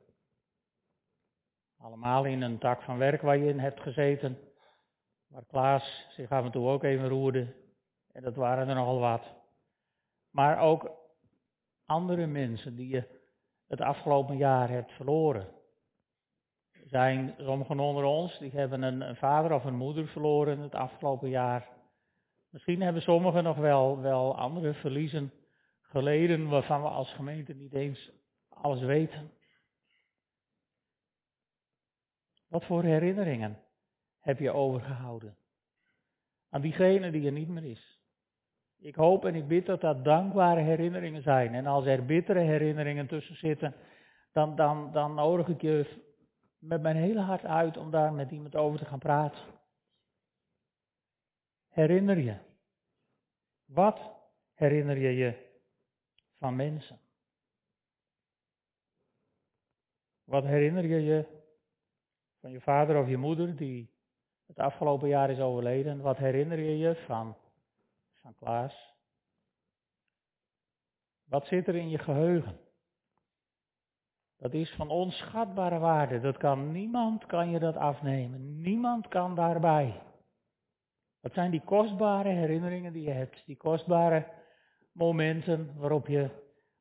Allemaal 1.77 2.25
in 2.25 2.41
een 2.41 2.57
tak 2.57 2.81
van 2.81 2.97
werk 2.97 3.21
waar 3.21 3.37
je 3.37 3.49
in 3.49 3.59
hebt 3.59 3.79
gezeten. 3.79 4.37
Waar 5.27 5.45
Klaas 5.45 6.07
zich 6.09 6.29
af 6.29 6.45
en 6.45 6.51
toe 6.51 6.67
ook 6.67 6.83
even 6.83 7.07
roerde. 7.07 7.53
En 8.11 8.23
dat 8.23 8.35
waren 8.35 8.67
er 8.67 8.75
nogal 8.75 8.99
wat. 8.99 9.33
Maar 10.29 10.59
ook 10.59 10.91
andere 11.85 12.25
mensen 12.25 12.75
die 12.75 12.87
je 12.87 13.21
het 13.67 13.81
afgelopen 13.81 14.37
jaar 14.37 14.69
hebt 14.69 14.91
verloren. 14.91 15.47
Er 16.71 16.89
zijn 16.89 17.35
sommigen 17.37 17.79
onder 17.79 18.03
ons 18.03 18.39
die 18.39 18.51
hebben 18.51 18.81
een, 18.81 19.01
een 19.01 19.15
vader 19.15 19.53
of 19.53 19.63
een 19.63 19.77
moeder 19.77 20.07
verloren 20.07 20.59
het 20.59 20.75
afgelopen 20.75 21.29
jaar. 21.29 21.74
Misschien 22.55 22.81
hebben 22.81 23.01
sommigen 23.01 23.43
nog 23.43 23.57
wel, 23.57 24.01
wel 24.01 24.37
andere 24.37 24.73
verliezen 24.73 25.31
geleden 25.81 26.49
waarvan 26.49 26.81
we 26.81 26.87
als 26.87 27.13
gemeente 27.13 27.53
niet 27.53 27.73
eens 27.73 28.11
alles 28.49 28.81
weten. 28.81 29.31
Wat 32.47 32.65
voor 32.65 32.83
herinneringen 32.83 33.59
heb 34.19 34.39
je 34.39 34.51
overgehouden 34.51 35.37
aan 36.49 36.61
diegene 36.61 37.11
die 37.11 37.25
er 37.25 37.31
niet 37.31 37.47
meer 37.47 37.63
is? 37.63 37.99
Ik 38.77 38.95
hoop 38.95 39.25
en 39.25 39.35
ik 39.35 39.47
bid 39.47 39.65
dat 39.65 39.81
dat 39.81 40.03
dankbare 40.03 40.61
herinneringen 40.61 41.21
zijn. 41.21 41.53
En 41.53 41.65
als 41.65 41.85
er 41.85 42.05
bittere 42.05 42.39
herinneringen 42.39 43.07
tussen 43.07 43.35
zitten, 43.35 43.75
dan, 44.31 44.55
dan, 44.55 44.91
dan 44.91 45.13
nodig 45.13 45.47
ik 45.47 45.61
je 45.61 46.03
met 46.59 46.81
mijn 46.81 46.95
hele 46.95 47.21
hart 47.21 47.45
uit 47.45 47.77
om 47.77 47.91
daar 47.91 48.13
met 48.13 48.31
iemand 48.31 48.55
over 48.55 48.79
te 48.79 48.85
gaan 48.85 48.99
praten. 48.99 49.43
Herinner 51.69 52.17
je. 52.17 52.44
Wat 53.65 53.99
herinner 54.53 54.97
je 54.97 55.09
je 55.09 55.57
van 56.37 56.55
mensen? 56.55 56.99
Wat 60.23 60.43
herinner 60.43 60.85
je 60.85 61.01
je 61.01 61.25
van 62.39 62.51
je 62.51 62.61
vader 62.61 62.99
of 62.99 63.07
je 63.07 63.17
moeder 63.17 63.55
die 63.55 63.93
het 64.45 64.59
afgelopen 64.59 65.07
jaar 65.07 65.29
is 65.29 65.39
overleden? 65.39 66.01
Wat 66.01 66.17
herinner 66.17 66.59
je 66.59 66.77
je 66.77 66.95
van 66.95 67.35
van 68.25 68.35
Klaas. 68.35 68.93
Wat 71.23 71.45
zit 71.45 71.67
er 71.67 71.75
in 71.75 71.89
je 71.89 71.97
geheugen? 71.97 72.59
Dat 74.37 74.53
is 74.53 74.75
van 74.75 74.89
onschatbare 74.89 75.79
waarde. 75.79 76.19
Dat 76.19 76.37
kan 76.37 76.71
niemand 76.71 77.25
kan 77.25 77.49
je 77.49 77.59
dat 77.59 77.75
afnemen. 77.75 78.61
Niemand 78.61 79.07
kan 79.07 79.35
daarbij. 79.35 80.01
Dat 81.25 81.33
zijn 81.33 81.51
die 81.51 81.61
kostbare 81.65 82.29
herinneringen 82.29 82.93
die 82.93 83.03
je 83.03 83.11
hebt. 83.11 83.43
Die 83.45 83.57
kostbare 83.57 84.25
momenten 84.91 85.73
waarop 85.77 86.07
je 86.07 86.29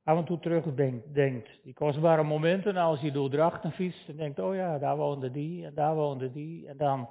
af 0.02 0.18
en 0.18 0.24
toe 0.24 0.38
terugdenkt. 0.38 1.48
Die 1.62 1.74
kostbare 1.74 2.22
momenten 2.22 2.76
als 2.76 3.00
je 3.00 3.12
door 3.12 3.30
Drachten 3.30 3.72
fietst 3.72 4.08
en 4.08 4.16
denkt, 4.16 4.38
oh 4.38 4.54
ja, 4.54 4.78
daar 4.78 4.96
woonde 4.96 5.30
die 5.30 5.66
en 5.66 5.74
daar 5.74 5.94
woonde 5.94 6.30
die. 6.30 6.68
En 6.68 6.76
dan 6.76 7.08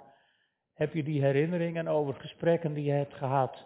heb 0.73 0.93
je 0.93 1.03
die 1.03 1.21
herinneringen 1.21 1.87
over 1.87 2.13
gesprekken 2.13 2.73
die 2.73 2.83
je 2.83 2.91
hebt 2.91 3.13
gehad. 3.13 3.65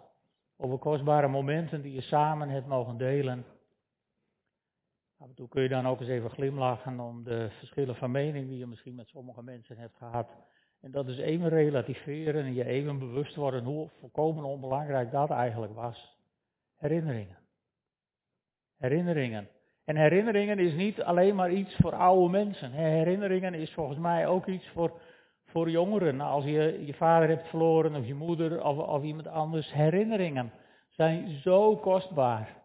Over 0.57 0.77
kostbare 0.77 1.27
momenten 1.27 1.81
die 1.81 1.93
je 1.93 2.01
samen 2.01 2.49
hebt 2.49 2.67
mogen 2.67 2.97
delen. 2.97 3.45
Af 5.17 5.27
en 5.27 5.35
toe 5.35 5.47
kun 5.47 5.61
je 5.61 5.69
dan 5.69 5.87
ook 5.87 5.99
eens 5.99 6.09
even 6.09 6.29
glimlachen 6.29 6.99
om 6.99 7.23
de 7.23 7.49
verschillen 7.49 7.95
van 7.95 8.11
mening 8.11 8.47
die 8.47 8.57
je 8.57 8.67
misschien 8.67 8.95
met 8.95 9.07
sommige 9.07 9.43
mensen 9.43 9.77
hebt 9.77 9.97
gehad. 9.97 10.29
En 10.87 10.93
dat 10.93 11.07
is 11.07 11.17
even 11.17 11.49
relativeren 11.49 12.45
en 12.45 12.53
je 12.53 12.65
even 12.65 12.99
bewust 12.99 13.35
worden 13.35 13.63
hoe 13.63 13.89
volkomen 13.99 14.43
onbelangrijk 14.43 15.11
dat 15.11 15.29
eigenlijk 15.29 15.73
was. 15.73 16.17
Herinneringen. 16.77 17.37
Herinneringen. 18.77 19.47
En 19.85 19.95
herinneringen 19.95 20.59
is 20.59 20.73
niet 20.73 21.01
alleen 21.01 21.35
maar 21.35 21.51
iets 21.51 21.75
voor 21.75 21.93
oude 21.93 22.29
mensen. 22.29 22.71
Herinneringen 22.71 23.53
is 23.53 23.73
volgens 23.73 23.97
mij 23.97 24.27
ook 24.27 24.45
iets 24.45 24.67
voor 24.67 25.01
voor 25.45 25.69
jongeren, 25.69 26.21
als 26.21 26.43
je 26.43 26.85
je 26.85 26.93
vader 26.93 27.27
hebt 27.27 27.47
verloren 27.47 27.95
of 27.95 28.05
je 28.05 28.15
moeder 28.15 28.63
of, 28.63 28.77
of 28.77 29.03
iemand 29.03 29.27
anders, 29.27 29.73
herinneringen 29.73 30.51
zijn 30.89 31.39
zo 31.39 31.75
kostbaar. 31.75 32.63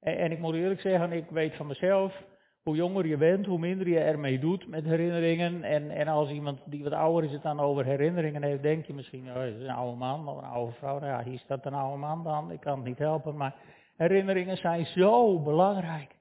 En, 0.00 0.18
en, 0.18 0.32
ik 0.32 0.38
moet 0.38 0.54
eerlijk 0.54 0.80
zeggen, 0.80 1.12
ik 1.12 1.30
weet 1.30 1.54
van 1.54 1.66
mezelf 1.66 2.24
hoe 2.66 2.76
jonger 2.76 3.06
je 3.06 3.16
bent, 3.16 3.46
hoe 3.46 3.58
minder 3.58 3.88
je 3.88 3.98
ermee 3.98 4.38
doet 4.38 4.68
met 4.68 4.84
herinneringen. 4.84 5.62
En, 5.62 5.90
en 5.90 6.08
als 6.08 6.30
iemand 6.30 6.60
die 6.64 6.82
wat 6.82 6.92
ouder 6.92 7.24
is 7.24 7.32
het 7.32 7.42
dan 7.42 7.60
over 7.60 7.84
herinneringen 7.84 8.42
heeft, 8.42 8.62
denk 8.62 8.86
je 8.86 8.94
misschien, 8.94 9.36
oh, 9.36 9.44
is 9.44 9.54
een 9.54 9.70
oude 9.70 9.96
man 9.96 10.28
of 10.28 10.38
een 10.38 10.48
oude 10.48 10.72
vrouw. 10.72 10.98
Nou 10.98 11.10
ja, 11.10 11.22
hier 11.22 11.38
staat 11.38 11.66
een 11.66 11.74
oude 11.74 11.98
man 11.98 12.24
dan, 12.24 12.50
ik 12.50 12.60
kan 12.60 12.76
het 12.76 12.86
niet 12.86 12.98
helpen. 12.98 13.36
Maar 13.36 13.54
herinneringen 13.96 14.56
zijn 14.56 14.86
zo 14.86 15.40
belangrijk 15.42 16.16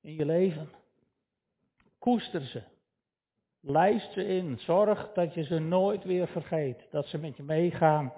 in 0.00 0.14
je 0.14 0.24
leven. 0.24 0.68
Koester 1.98 2.40
ze. 2.40 2.62
Lijst 3.60 4.12
ze 4.12 4.26
in. 4.26 4.58
Zorg 4.58 5.10
dat 5.14 5.34
je 5.34 5.42
ze 5.42 5.58
nooit 5.58 6.04
weer 6.04 6.28
vergeet. 6.28 6.88
Dat 6.90 7.06
ze 7.06 7.18
met 7.18 7.36
je 7.36 7.42
meegaan 7.42 8.12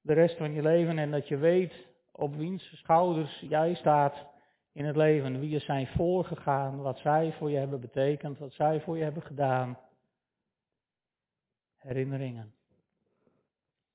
de 0.00 0.12
rest 0.12 0.36
van 0.36 0.52
je 0.52 0.62
leven 0.62 0.98
en 0.98 1.10
dat 1.10 1.28
je 1.28 1.36
weet 1.36 1.88
op 2.12 2.34
wiens 2.34 2.72
schouders 2.76 3.44
jij 3.48 3.74
staat 3.74 4.32
in 4.74 4.84
het 4.84 4.96
leven. 4.96 5.40
Wie 5.40 5.54
er 5.54 5.60
zijn 5.60 5.86
voorgegaan, 5.86 6.80
wat 6.80 6.98
zij 6.98 7.32
voor 7.32 7.50
je 7.50 7.56
hebben 7.56 7.80
betekend, 7.80 8.38
wat 8.38 8.52
zij 8.52 8.80
voor 8.80 8.96
je 8.96 9.02
hebben 9.02 9.22
gedaan. 9.22 9.78
Herinneringen. 11.76 12.54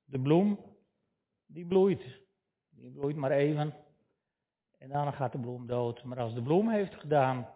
De 0.06 0.20
bloem, 0.20 0.60
die 1.46 1.66
bloeit. 1.66 2.20
Die 2.70 2.92
bloeit 2.92 3.16
maar 3.16 3.32
even. 3.32 3.74
En 4.78 4.90
daarna 4.90 5.12
gaat 5.12 5.32
de 5.32 5.40
bloem 5.40 5.68
dood. 5.68 6.04
Maar 6.04 6.20
als 6.20 6.34
de 6.34 6.42
bloem 6.42 6.70
heeft 6.70 6.96
gedaan 6.96 7.50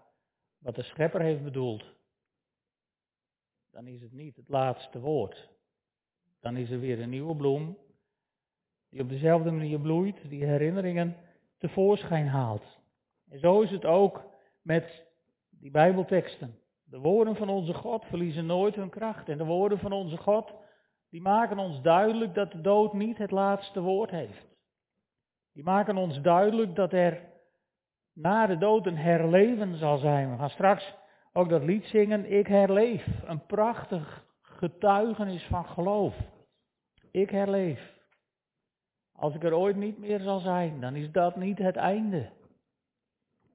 wat 0.57 0.75
de 0.75 0.83
schepper 0.83 1.21
heeft 1.21 1.43
bedoeld, 1.43 1.83
dan 3.71 3.87
is 3.87 4.01
het 4.01 4.11
niet 4.11 4.35
het 4.35 4.49
laatste 4.49 4.99
woord. 4.99 5.49
Dan 6.39 6.57
is 6.57 6.69
er 6.69 6.79
weer 6.79 6.99
een 6.99 7.09
nieuwe 7.09 7.35
bloem 7.35 7.77
die 8.89 9.01
op 9.01 9.09
dezelfde 9.09 9.51
manier 9.51 9.79
bloeit, 9.79 10.29
die 10.29 10.45
herinneringen 10.45 11.17
tevoorschijn 11.57 12.27
haalt. 12.27 12.81
En 13.33 13.39
zo 13.39 13.61
is 13.61 13.71
het 13.71 13.85
ook 13.85 14.23
met 14.61 15.05
die 15.49 15.71
Bijbelteksten. 15.71 16.59
De 16.83 16.99
woorden 16.99 17.35
van 17.35 17.49
onze 17.49 17.73
God 17.73 18.05
verliezen 18.05 18.45
nooit 18.45 18.75
hun 18.75 18.89
kracht. 18.89 19.29
En 19.29 19.37
de 19.37 19.45
woorden 19.45 19.79
van 19.79 19.91
onze 19.91 20.17
God, 20.17 20.53
die 21.09 21.21
maken 21.21 21.57
ons 21.57 21.81
duidelijk 21.81 22.33
dat 22.33 22.51
de 22.51 22.61
dood 22.61 22.93
niet 22.93 23.17
het 23.17 23.31
laatste 23.31 23.81
woord 23.81 24.09
heeft. 24.09 24.47
Die 25.53 25.63
maken 25.63 25.97
ons 25.97 26.21
duidelijk 26.21 26.75
dat 26.75 26.93
er 26.93 27.21
na 28.13 28.47
de 28.47 28.57
dood 28.57 28.85
een 28.85 28.97
herleven 28.97 29.77
zal 29.77 29.97
zijn. 29.97 30.31
We 30.31 30.37
gaan 30.37 30.49
straks 30.49 30.95
ook 31.31 31.49
dat 31.49 31.63
lied 31.63 31.85
zingen, 31.85 32.31
ik 32.31 32.47
herleef. 32.47 33.07
Een 33.25 33.45
prachtig 33.45 34.25
getuigenis 34.41 35.43
van 35.43 35.65
geloof. 35.65 36.15
Ik 37.11 37.29
herleef. 37.29 37.93
Als 39.15 39.35
ik 39.35 39.43
er 39.43 39.53
ooit 39.53 39.75
niet 39.75 39.97
meer 39.97 40.19
zal 40.19 40.39
zijn, 40.39 40.81
dan 40.81 40.95
is 40.95 41.11
dat 41.11 41.35
niet 41.35 41.57
het 41.57 41.75
einde. 41.75 42.29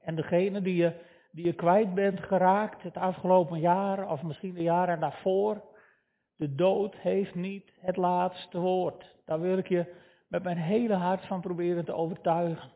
En 0.09 0.15
degene 0.15 0.61
die 0.61 0.75
je, 0.75 1.01
die 1.31 1.45
je 1.45 1.53
kwijt 1.53 1.95
bent 1.95 2.21
geraakt 2.21 2.83
het 2.83 2.97
afgelopen 2.97 3.61
jaar, 3.61 4.11
of 4.11 4.23
misschien 4.23 4.55
de 4.55 4.63
jaren 4.63 5.01
daarvoor, 5.01 5.63
de 6.37 6.55
dood 6.55 6.95
heeft 6.95 7.35
niet 7.35 7.73
het 7.81 7.97
laatste 7.97 8.59
woord. 8.59 9.17
Daar 9.25 9.41
wil 9.41 9.59
ik 9.59 9.69
je 9.69 9.95
met 10.29 10.43
mijn 10.43 10.57
hele 10.57 10.95
hart 10.95 11.27
van 11.27 11.41
proberen 11.41 11.85
te 11.85 11.93
overtuigen. 11.93 12.71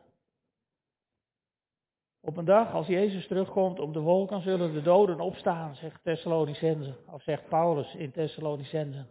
Op 2.19 2.37
een 2.37 2.45
dag 2.45 2.73
als 2.73 2.87
Jezus 2.87 3.27
terugkomt 3.27 3.79
op 3.79 3.93
de 3.93 3.99
wolken 3.99 4.41
zullen 4.41 4.73
de 4.73 4.81
doden 4.81 5.19
opstaan, 5.19 5.75
zegt 5.75 6.03
Thessalonicense, 6.03 6.95
of 7.07 7.21
zegt 7.21 7.47
Paulus 7.47 7.95
in 7.95 8.11
Thessalonicense. 8.11 9.05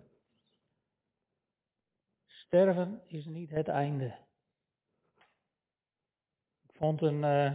Sterven 2.27 3.03
is 3.07 3.25
niet 3.25 3.51
het 3.51 3.69
einde. 3.69 4.15
Ik 6.63 6.75
vond 6.75 7.03
een, 7.03 7.23
uh, 7.23 7.53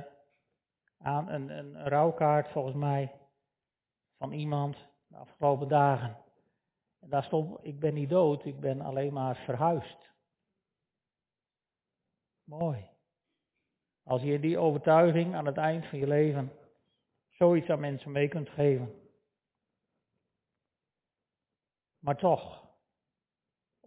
aan, 0.98 1.30
een, 1.30 1.50
een 1.50 1.88
rouwkaart 1.88 2.52
volgens 2.52 2.76
mij 2.76 3.16
van 4.18 4.32
iemand 4.32 4.78
de 5.08 5.18
afgelopen 5.18 5.68
dagen. 5.68 6.18
En 7.00 7.10
daar 7.10 7.24
stond, 7.24 7.66
ik 7.66 7.80
ben 7.80 7.94
niet 7.94 8.10
dood, 8.10 8.46
ik 8.46 8.60
ben 8.60 8.82
alleen 8.82 9.14
maar 9.14 9.36
verhuisd. 9.36 10.10
Mooi. 12.44 12.90
Als 14.04 14.22
je 14.22 14.40
die 14.40 14.58
overtuiging 14.58 15.36
aan 15.36 15.46
het 15.46 15.58
eind 15.58 15.86
van 15.86 16.00
je 16.00 16.08
leven 16.08 16.52
zoiets 17.30 17.70
aan 17.70 17.80
mensen 17.80 18.12
mee 18.12 18.28
kunt 18.28 18.50
geven. 18.50 19.02
Maar 22.00 22.18
toch, 22.18 22.68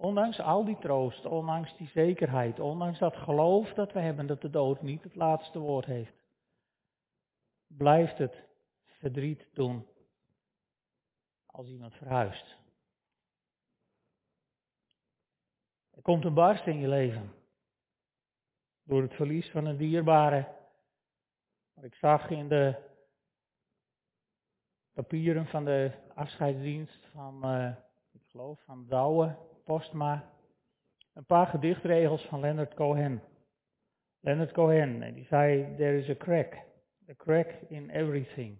Ondanks 0.00 0.40
al 0.40 0.64
die 0.64 0.78
troost, 0.78 1.26
ondanks 1.26 1.76
die 1.76 1.88
zekerheid, 1.88 2.60
ondanks 2.60 2.98
dat 2.98 3.16
geloof 3.16 3.72
dat 3.72 3.92
we 3.92 4.00
hebben 4.00 4.26
dat 4.26 4.40
de 4.40 4.50
dood 4.50 4.82
niet 4.82 5.02
het 5.02 5.14
laatste 5.14 5.58
woord 5.58 5.84
heeft, 5.84 6.19
blijft 7.76 8.18
het 8.18 8.44
verdriet 8.84 9.48
doen 9.52 9.86
als 11.46 11.66
iemand 11.66 11.94
verhuist. 11.94 12.56
Er 15.90 16.02
komt 16.02 16.24
een 16.24 16.34
barst 16.34 16.66
in 16.66 16.78
je 16.78 16.88
leven 16.88 17.32
door 18.82 19.02
het 19.02 19.14
verlies 19.14 19.50
van 19.50 19.64
een 19.64 19.76
dierbare. 19.76 20.48
Wat 21.74 21.84
ik 21.84 21.94
zag 21.94 22.30
in 22.30 22.48
de 22.48 22.74
papieren 24.92 25.46
van 25.46 25.64
de 25.64 25.92
afscheidsdienst 26.14 27.06
van, 27.12 27.40
uh, 27.44 27.76
ik 28.12 28.22
geloof, 28.30 28.60
van 28.64 28.86
Douwe, 28.86 29.36
Postma 29.64 30.30
een 31.12 31.24
paar 31.24 31.46
gedichtregels 31.46 32.22
van 32.22 32.40
Leonard 32.40 32.74
Cohen. 32.74 33.22
Leonard 34.20 34.52
Cohen, 34.52 35.02
en 35.02 35.14
die 35.14 35.24
zei, 35.24 35.76
there 35.76 35.98
is 35.98 36.08
a 36.08 36.14
crack, 36.14 36.56
a 37.10 37.14
crack 37.14 37.46
in 37.68 37.90
everything. 37.90 38.58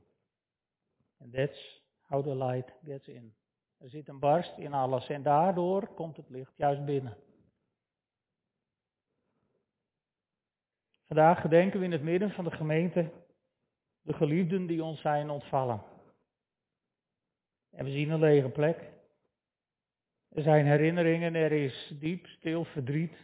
And 1.21 1.33
that's 1.33 1.59
how 2.09 2.23
the 2.23 2.35
light 2.35 2.73
gets 2.85 3.09
in. 3.09 3.33
Er 3.79 3.89
zit 3.89 4.09
een 4.09 4.19
barst 4.19 4.59
in 4.59 4.73
alles 4.73 5.09
en 5.09 5.23
daardoor 5.23 5.87
komt 5.95 6.17
het 6.17 6.29
licht 6.29 6.53
juist 6.57 6.85
binnen. 6.85 7.17
Vandaag 11.07 11.41
gedenken 11.41 11.79
we 11.79 11.85
in 11.85 11.93
het 11.93 12.03
midden 12.03 12.31
van 12.31 12.45
de 12.45 12.51
gemeente 12.51 13.11
de 14.01 14.13
geliefden 14.13 14.67
die 14.67 14.85
ons 14.85 15.01
zijn 15.01 15.31
ontvallen. 15.31 15.83
En 17.71 17.85
we 17.85 17.91
zien 17.91 18.11
een 18.11 18.21
lege 18.21 18.49
plek. 18.49 18.93
Er 20.29 20.43
zijn 20.43 20.67
herinneringen, 20.67 21.35
er 21.35 21.53
is 21.53 21.95
diep, 21.99 22.27
stil 22.27 22.65
verdriet. 22.65 23.17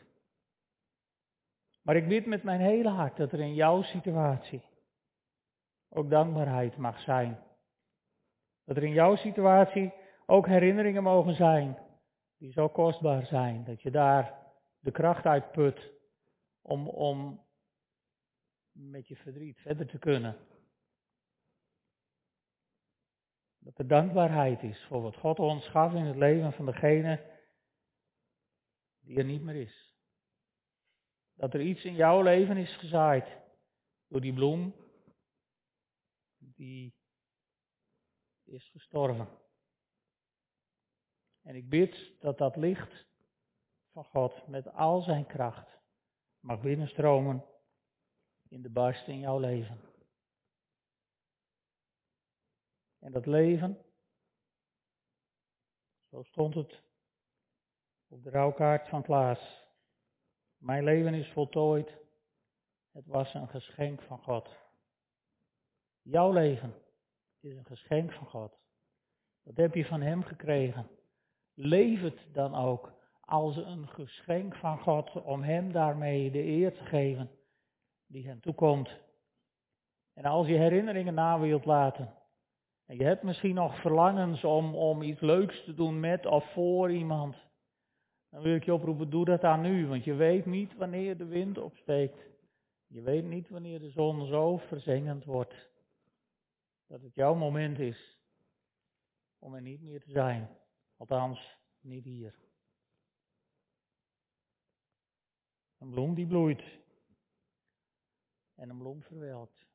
Maar 1.82 1.96
ik 1.96 2.08
bid 2.08 2.26
met 2.26 2.42
mijn 2.42 2.60
hele 2.60 2.88
hart 2.88 3.16
dat 3.16 3.32
er 3.32 3.40
in 3.40 3.54
jouw 3.54 3.82
situatie 3.82 4.62
ook 5.88 6.10
dankbaarheid 6.10 6.76
mag 6.76 7.00
zijn. 7.00 7.38
Dat 8.64 8.76
er 8.76 8.84
in 8.84 8.92
jouw 8.92 9.16
situatie 9.16 9.92
ook 10.26 10.46
herinneringen 10.46 11.02
mogen 11.02 11.34
zijn 11.34 11.78
die 12.38 12.52
zo 12.52 12.68
kostbaar 12.68 13.26
zijn. 13.26 13.64
Dat 13.64 13.82
je 13.82 13.90
daar 13.90 14.34
de 14.80 14.90
kracht 14.90 15.24
uit 15.24 15.50
put 15.50 15.90
om, 16.62 16.88
om 16.88 17.44
met 18.72 19.08
je 19.08 19.16
verdriet 19.16 19.58
verder 19.58 19.86
te 19.86 19.98
kunnen. 19.98 20.36
Dat 23.58 23.78
er 23.78 23.86
dankbaarheid 23.86 24.62
is 24.62 24.84
voor 24.84 25.02
wat 25.02 25.16
God 25.16 25.38
ons 25.38 25.68
gaf 25.68 25.92
in 25.92 26.04
het 26.04 26.16
leven 26.16 26.52
van 26.52 26.66
degene 26.66 27.34
die 29.00 29.18
er 29.18 29.24
niet 29.24 29.42
meer 29.42 29.54
is. 29.54 29.94
Dat 31.34 31.54
er 31.54 31.60
iets 31.60 31.84
in 31.84 31.94
jouw 31.94 32.22
leven 32.22 32.56
is 32.56 32.76
gezaaid 32.76 33.26
door 34.08 34.20
die 34.20 34.32
bloem 34.32 34.74
die 36.56 36.94
is 38.44 38.68
gestorven. 38.68 39.28
En 41.42 41.54
ik 41.54 41.68
bid 41.68 42.20
dat 42.20 42.38
dat 42.38 42.56
licht 42.56 43.06
van 43.92 44.04
God 44.04 44.46
met 44.46 44.72
al 44.72 45.00
zijn 45.00 45.26
kracht 45.26 45.78
mag 46.40 46.60
binnenstromen 46.60 47.44
in 48.48 48.62
de 48.62 48.70
barst 48.70 49.06
in 49.06 49.18
jouw 49.18 49.38
leven. 49.38 49.80
En 52.98 53.12
dat 53.12 53.26
leven, 53.26 53.84
zo 56.10 56.22
stond 56.22 56.54
het 56.54 56.82
op 58.08 58.22
de 58.22 58.30
rouwkaart 58.30 58.88
van 58.88 59.02
Klaas. 59.02 59.64
Mijn 60.56 60.84
leven 60.84 61.14
is 61.14 61.32
voltooid. 61.32 61.98
Het 62.92 63.06
was 63.06 63.34
een 63.34 63.48
geschenk 63.48 64.02
van 64.02 64.18
God. 64.18 64.65
Jouw 66.08 66.32
leven 66.32 66.74
is 67.40 67.56
een 67.56 67.64
geschenk 67.64 68.12
van 68.12 68.26
God. 68.26 68.58
Dat 69.42 69.56
heb 69.56 69.74
je 69.74 69.84
van 69.84 70.00
Hem 70.00 70.22
gekregen. 70.22 70.88
Leef 71.54 72.00
het 72.00 72.28
dan 72.32 72.54
ook 72.54 72.92
als 73.20 73.56
een 73.56 73.88
geschenk 73.88 74.56
van 74.56 74.78
God 74.78 75.22
om 75.22 75.42
Hem 75.42 75.72
daarmee 75.72 76.30
de 76.30 76.42
eer 76.42 76.74
te 76.74 76.84
geven 76.84 77.30
die 78.06 78.26
Hem 78.26 78.40
toekomt. 78.40 78.90
En 80.14 80.24
als 80.24 80.46
je 80.46 80.54
herinneringen 80.54 81.14
na 81.14 81.40
wilt 81.40 81.64
laten, 81.64 82.14
en 82.86 82.96
je 82.96 83.04
hebt 83.04 83.22
misschien 83.22 83.54
nog 83.54 83.80
verlangens 83.80 84.44
om, 84.44 84.74
om 84.74 85.02
iets 85.02 85.20
leuks 85.20 85.64
te 85.64 85.74
doen 85.74 86.00
met 86.00 86.26
of 86.26 86.52
voor 86.52 86.90
iemand. 86.90 87.36
Dan 88.30 88.42
wil 88.42 88.54
ik 88.54 88.64
je 88.64 88.74
oproepen, 88.74 89.10
doe 89.10 89.24
dat 89.24 89.44
aan 89.44 89.60
nu, 89.60 89.86
want 89.86 90.04
je 90.04 90.14
weet 90.14 90.46
niet 90.46 90.76
wanneer 90.76 91.16
de 91.16 91.26
wind 91.26 91.58
opsteekt. 91.58 92.26
Je 92.86 93.02
weet 93.02 93.24
niet 93.24 93.48
wanneer 93.48 93.80
de 93.80 93.90
zon 93.90 94.26
zo 94.26 94.56
verzengend 94.56 95.24
wordt. 95.24 95.74
Dat 96.86 97.02
het 97.02 97.14
jouw 97.14 97.34
moment 97.34 97.78
is 97.78 98.18
om 99.38 99.54
er 99.54 99.62
niet 99.62 99.80
meer 99.80 100.00
te 100.00 100.10
zijn. 100.10 100.58
Althans, 100.96 101.58
niet 101.80 102.04
hier. 102.04 102.38
Een 105.78 105.90
bloem 105.90 106.14
die 106.14 106.26
bloeit. 106.26 106.62
En 108.54 108.70
een 108.70 108.78
bloem 108.78 109.02
verwelkt. 109.02 109.66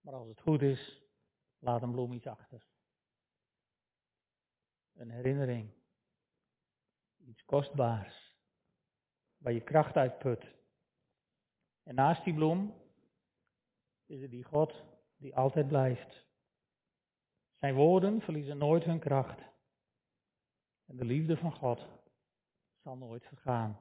Maar 0.00 0.14
als 0.14 0.28
het 0.28 0.40
goed 0.40 0.62
is, 0.62 1.02
laat 1.58 1.82
een 1.82 1.90
bloem 1.90 2.12
iets 2.12 2.26
achter. 2.26 2.66
Een 4.92 5.10
herinnering. 5.10 5.72
Iets 7.16 7.44
kostbaars. 7.44 8.34
Waar 9.36 9.52
je 9.52 9.64
kracht 9.64 9.96
uit 9.96 10.18
put. 10.18 10.44
En 11.82 11.94
naast 11.94 12.24
die 12.24 12.34
bloem 12.34 12.74
is 14.06 14.22
er 14.22 14.30
die 14.30 14.44
God 14.44 14.97
die 15.18 15.36
altijd 15.36 15.68
blijft. 15.68 16.26
Zijn 17.58 17.74
woorden 17.74 18.20
verliezen 18.20 18.58
nooit 18.58 18.84
hun 18.84 18.98
kracht. 18.98 19.40
En 20.86 20.96
de 20.96 21.04
liefde 21.04 21.36
van 21.36 21.52
God 21.52 21.86
zal 22.82 22.96
nooit 22.96 23.24
vergaan. 23.24 23.80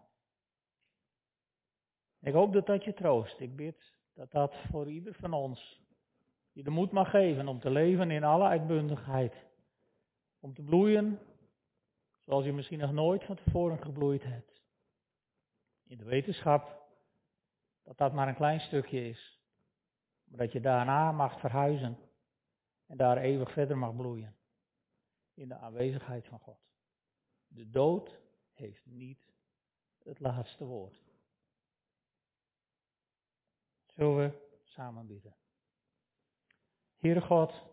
Ik 2.20 2.34
hoop 2.34 2.54
dat 2.54 2.66
dat 2.66 2.84
je 2.84 2.94
troost. 2.94 3.40
Ik 3.40 3.56
bid 3.56 3.96
dat 4.14 4.32
dat 4.32 4.56
voor 4.72 4.90
ieder 4.90 5.14
van 5.14 5.34
ons 5.34 5.82
je 6.52 6.64
de 6.64 6.70
moed 6.70 6.92
mag 6.92 7.10
geven 7.10 7.48
om 7.48 7.60
te 7.60 7.70
leven 7.70 8.12
in 8.12 8.24
alle 8.24 8.48
uitbundigheid. 8.48 9.46
Om 10.40 10.54
te 10.54 10.62
bloeien 10.62 11.20
zoals 12.26 12.46
je 12.46 12.54
misschien 12.54 12.80
nog 12.80 12.92
nooit 12.92 13.24
van 13.24 13.36
tevoren 13.36 13.82
gebloeid 13.82 14.24
hebt. 14.24 14.62
In 15.88 15.98
de 15.98 16.04
wetenschap 16.04 16.86
dat 17.84 17.98
dat 17.98 18.14
maar 18.14 18.28
een 18.28 18.36
klein 18.36 18.60
stukje 18.60 19.10
is. 19.10 19.37
Maar 20.28 20.38
dat 20.38 20.52
je 20.52 20.60
daarna 20.60 21.12
mag 21.12 21.40
verhuizen 21.40 21.98
en 22.86 22.98
daar 22.98 23.18
eeuwig 23.18 23.52
verder 23.52 23.78
mag 23.78 23.96
bloeien. 23.96 24.36
In 25.34 25.48
de 25.48 25.56
aanwezigheid 25.56 26.26
van 26.26 26.40
God. 26.40 26.60
De 27.48 27.70
dood 27.70 28.20
heeft 28.54 28.86
niet 28.86 29.34
het 30.04 30.20
laatste 30.20 30.66
woord. 30.66 31.04
Zullen 33.86 34.18
we 34.18 34.60
samen 34.64 35.08
bidden. 35.08 35.36
Heere 36.98 37.22
God, 37.22 37.64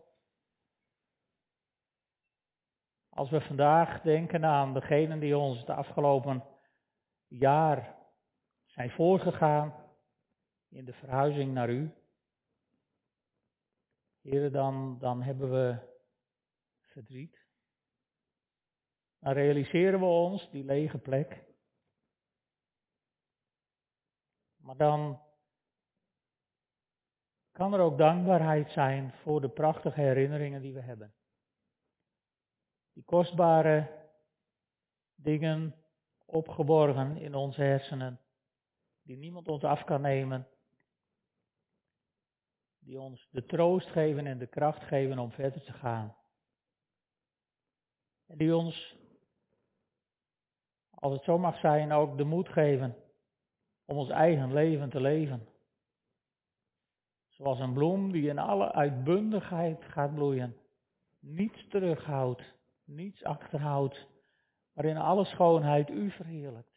als 3.09 3.29
we 3.29 3.41
vandaag 3.41 4.01
denken 4.01 4.45
aan 4.45 4.73
degenen 4.73 5.19
die 5.19 5.37
ons 5.37 5.59
het 5.59 5.69
afgelopen 5.69 6.43
jaar 7.27 7.95
zijn 8.65 8.91
voorgegaan 8.91 9.73
in 10.69 10.85
de 10.85 10.93
verhuizing 10.93 11.53
naar 11.53 11.69
U, 11.69 11.93
Heere, 14.25 14.49
dan, 14.49 14.97
dan 14.99 15.21
hebben 15.21 15.51
we 15.51 15.77
verdriet. 16.81 17.45
Dan 19.19 19.33
realiseren 19.33 19.99
we 19.99 20.05
ons 20.05 20.49
die 20.51 20.63
lege 20.63 20.97
plek. 20.97 21.43
Maar 24.55 24.77
dan 24.77 25.21
kan 27.51 27.73
er 27.73 27.79
ook 27.79 27.97
dankbaarheid 27.97 28.71
zijn 28.71 29.11
voor 29.11 29.41
de 29.41 29.49
prachtige 29.49 30.01
herinneringen 30.01 30.61
die 30.61 30.73
we 30.73 30.81
hebben. 30.81 31.15
Die 32.93 33.03
kostbare 33.03 34.07
dingen 35.15 35.75
opgeborgen 36.25 37.17
in 37.17 37.35
onze 37.35 37.61
hersenen, 37.61 38.21
die 39.01 39.17
niemand 39.17 39.47
ons 39.47 39.63
af 39.63 39.83
kan 39.83 40.01
nemen, 40.01 40.47
die 42.85 42.99
ons 42.99 43.27
de 43.31 43.45
troost 43.45 43.87
geven 43.87 44.27
en 44.27 44.37
de 44.37 44.47
kracht 44.47 44.83
geven 44.83 45.19
om 45.19 45.31
verder 45.31 45.63
te 45.63 45.73
gaan. 45.73 46.15
En 48.25 48.37
die 48.37 48.55
ons, 48.55 48.95
als 50.89 51.13
het 51.13 51.23
zo 51.23 51.37
mag 51.37 51.59
zijn, 51.59 51.91
ook 51.91 52.17
de 52.17 52.23
moed 52.23 52.49
geven 52.49 52.95
om 53.85 53.97
ons 53.97 54.09
eigen 54.09 54.53
leven 54.53 54.89
te 54.89 55.01
leven. 55.01 55.47
Zoals 57.27 57.59
een 57.59 57.73
bloem 57.73 58.11
die 58.11 58.29
in 58.29 58.39
alle 58.39 58.71
uitbundigheid 58.71 59.83
gaat 59.83 60.13
bloeien. 60.13 60.55
Niets 61.19 61.67
terughoudt, 61.67 62.53
niets 62.83 63.23
achterhoudt, 63.23 64.07
maar 64.73 64.85
in 64.85 64.97
alle 64.97 65.25
schoonheid 65.25 65.89
u 65.89 66.11
verheerlijkt. 66.11 66.73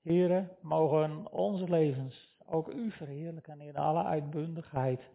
Heren, 0.00 0.56
mogen 0.60 1.32
onze 1.32 1.70
levens 1.70 2.35
ook 2.46 2.68
u 2.68 2.90
verheerlijken 2.90 3.60
in 3.60 3.76
alle 3.76 4.04
uitbundigheid, 4.04 5.10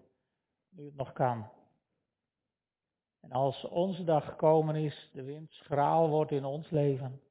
nu 0.69 0.85
het 0.85 0.95
nog 0.95 1.13
kan. 1.13 1.49
En 3.19 3.31
als 3.31 3.65
onze 3.65 4.03
dag 4.03 4.25
gekomen 4.25 4.75
is, 4.75 5.09
de 5.13 5.23
wind 5.23 5.51
schraal 5.51 6.09
wordt 6.09 6.31
in 6.31 6.45
ons 6.45 6.69
leven, 6.69 7.21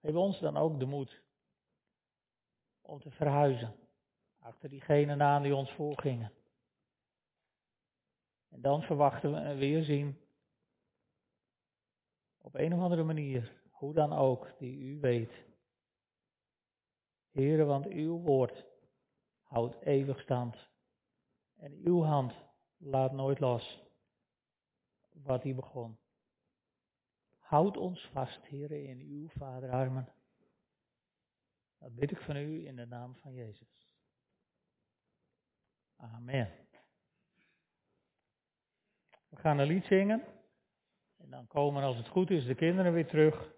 geef 0.00 0.14
ons 0.14 0.40
dan 0.40 0.56
ook 0.56 0.78
de 0.78 0.86
moed 0.86 1.22
om 2.80 3.00
te 3.00 3.10
verhuizen 3.10 3.74
achter 4.38 4.68
diegenen 4.68 5.22
aan 5.22 5.42
die 5.42 5.54
ons 5.54 5.72
voorgingen. 5.72 6.32
En 8.48 8.60
dan 8.60 8.82
verwachten 8.82 9.32
we 9.32 9.38
een 9.38 9.58
weerzien 9.58 10.18
op 12.38 12.54
een 12.54 12.74
of 12.74 12.80
andere 12.80 13.02
manier, 13.02 13.52
hoe 13.70 13.94
dan 13.94 14.12
ook, 14.12 14.52
die 14.58 14.76
u 14.76 15.00
weet. 15.00 15.32
Heren, 17.30 17.66
want 17.66 17.86
uw 17.86 18.18
woord 18.18 18.64
houdt 19.52 19.82
eeuwig 19.82 20.20
stand. 20.20 20.56
En 21.56 21.72
uw 21.84 22.02
hand 22.02 22.34
laat 22.76 23.12
nooit 23.12 23.40
los 23.40 23.82
wat 25.12 25.42
hij 25.42 25.54
begon. 25.54 25.98
Houd 27.38 27.76
ons 27.76 28.08
vast, 28.12 28.44
heren, 28.44 28.84
in 28.84 29.00
uw 29.00 29.28
vaderarmen. 29.28 30.08
Dat 31.78 31.94
bid 31.94 32.10
ik 32.10 32.18
van 32.18 32.36
u 32.36 32.66
in 32.66 32.76
de 32.76 32.86
naam 32.86 33.16
van 33.16 33.32
Jezus. 33.32 33.88
Amen. 35.96 36.50
We 39.28 39.36
gaan 39.36 39.58
een 39.58 39.66
lied 39.66 39.84
zingen. 39.84 40.24
En 41.16 41.30
dan 41.30 41.46
komen, 41.46 41.82
als 41.82 41.96
het 41.96 42.08
goed 42.08 42.30
is, 42.30 42.44
de 42.44 42.54
kinderen 42.54 42.92
weer 42.92 43.06
terug. 43.06 43.51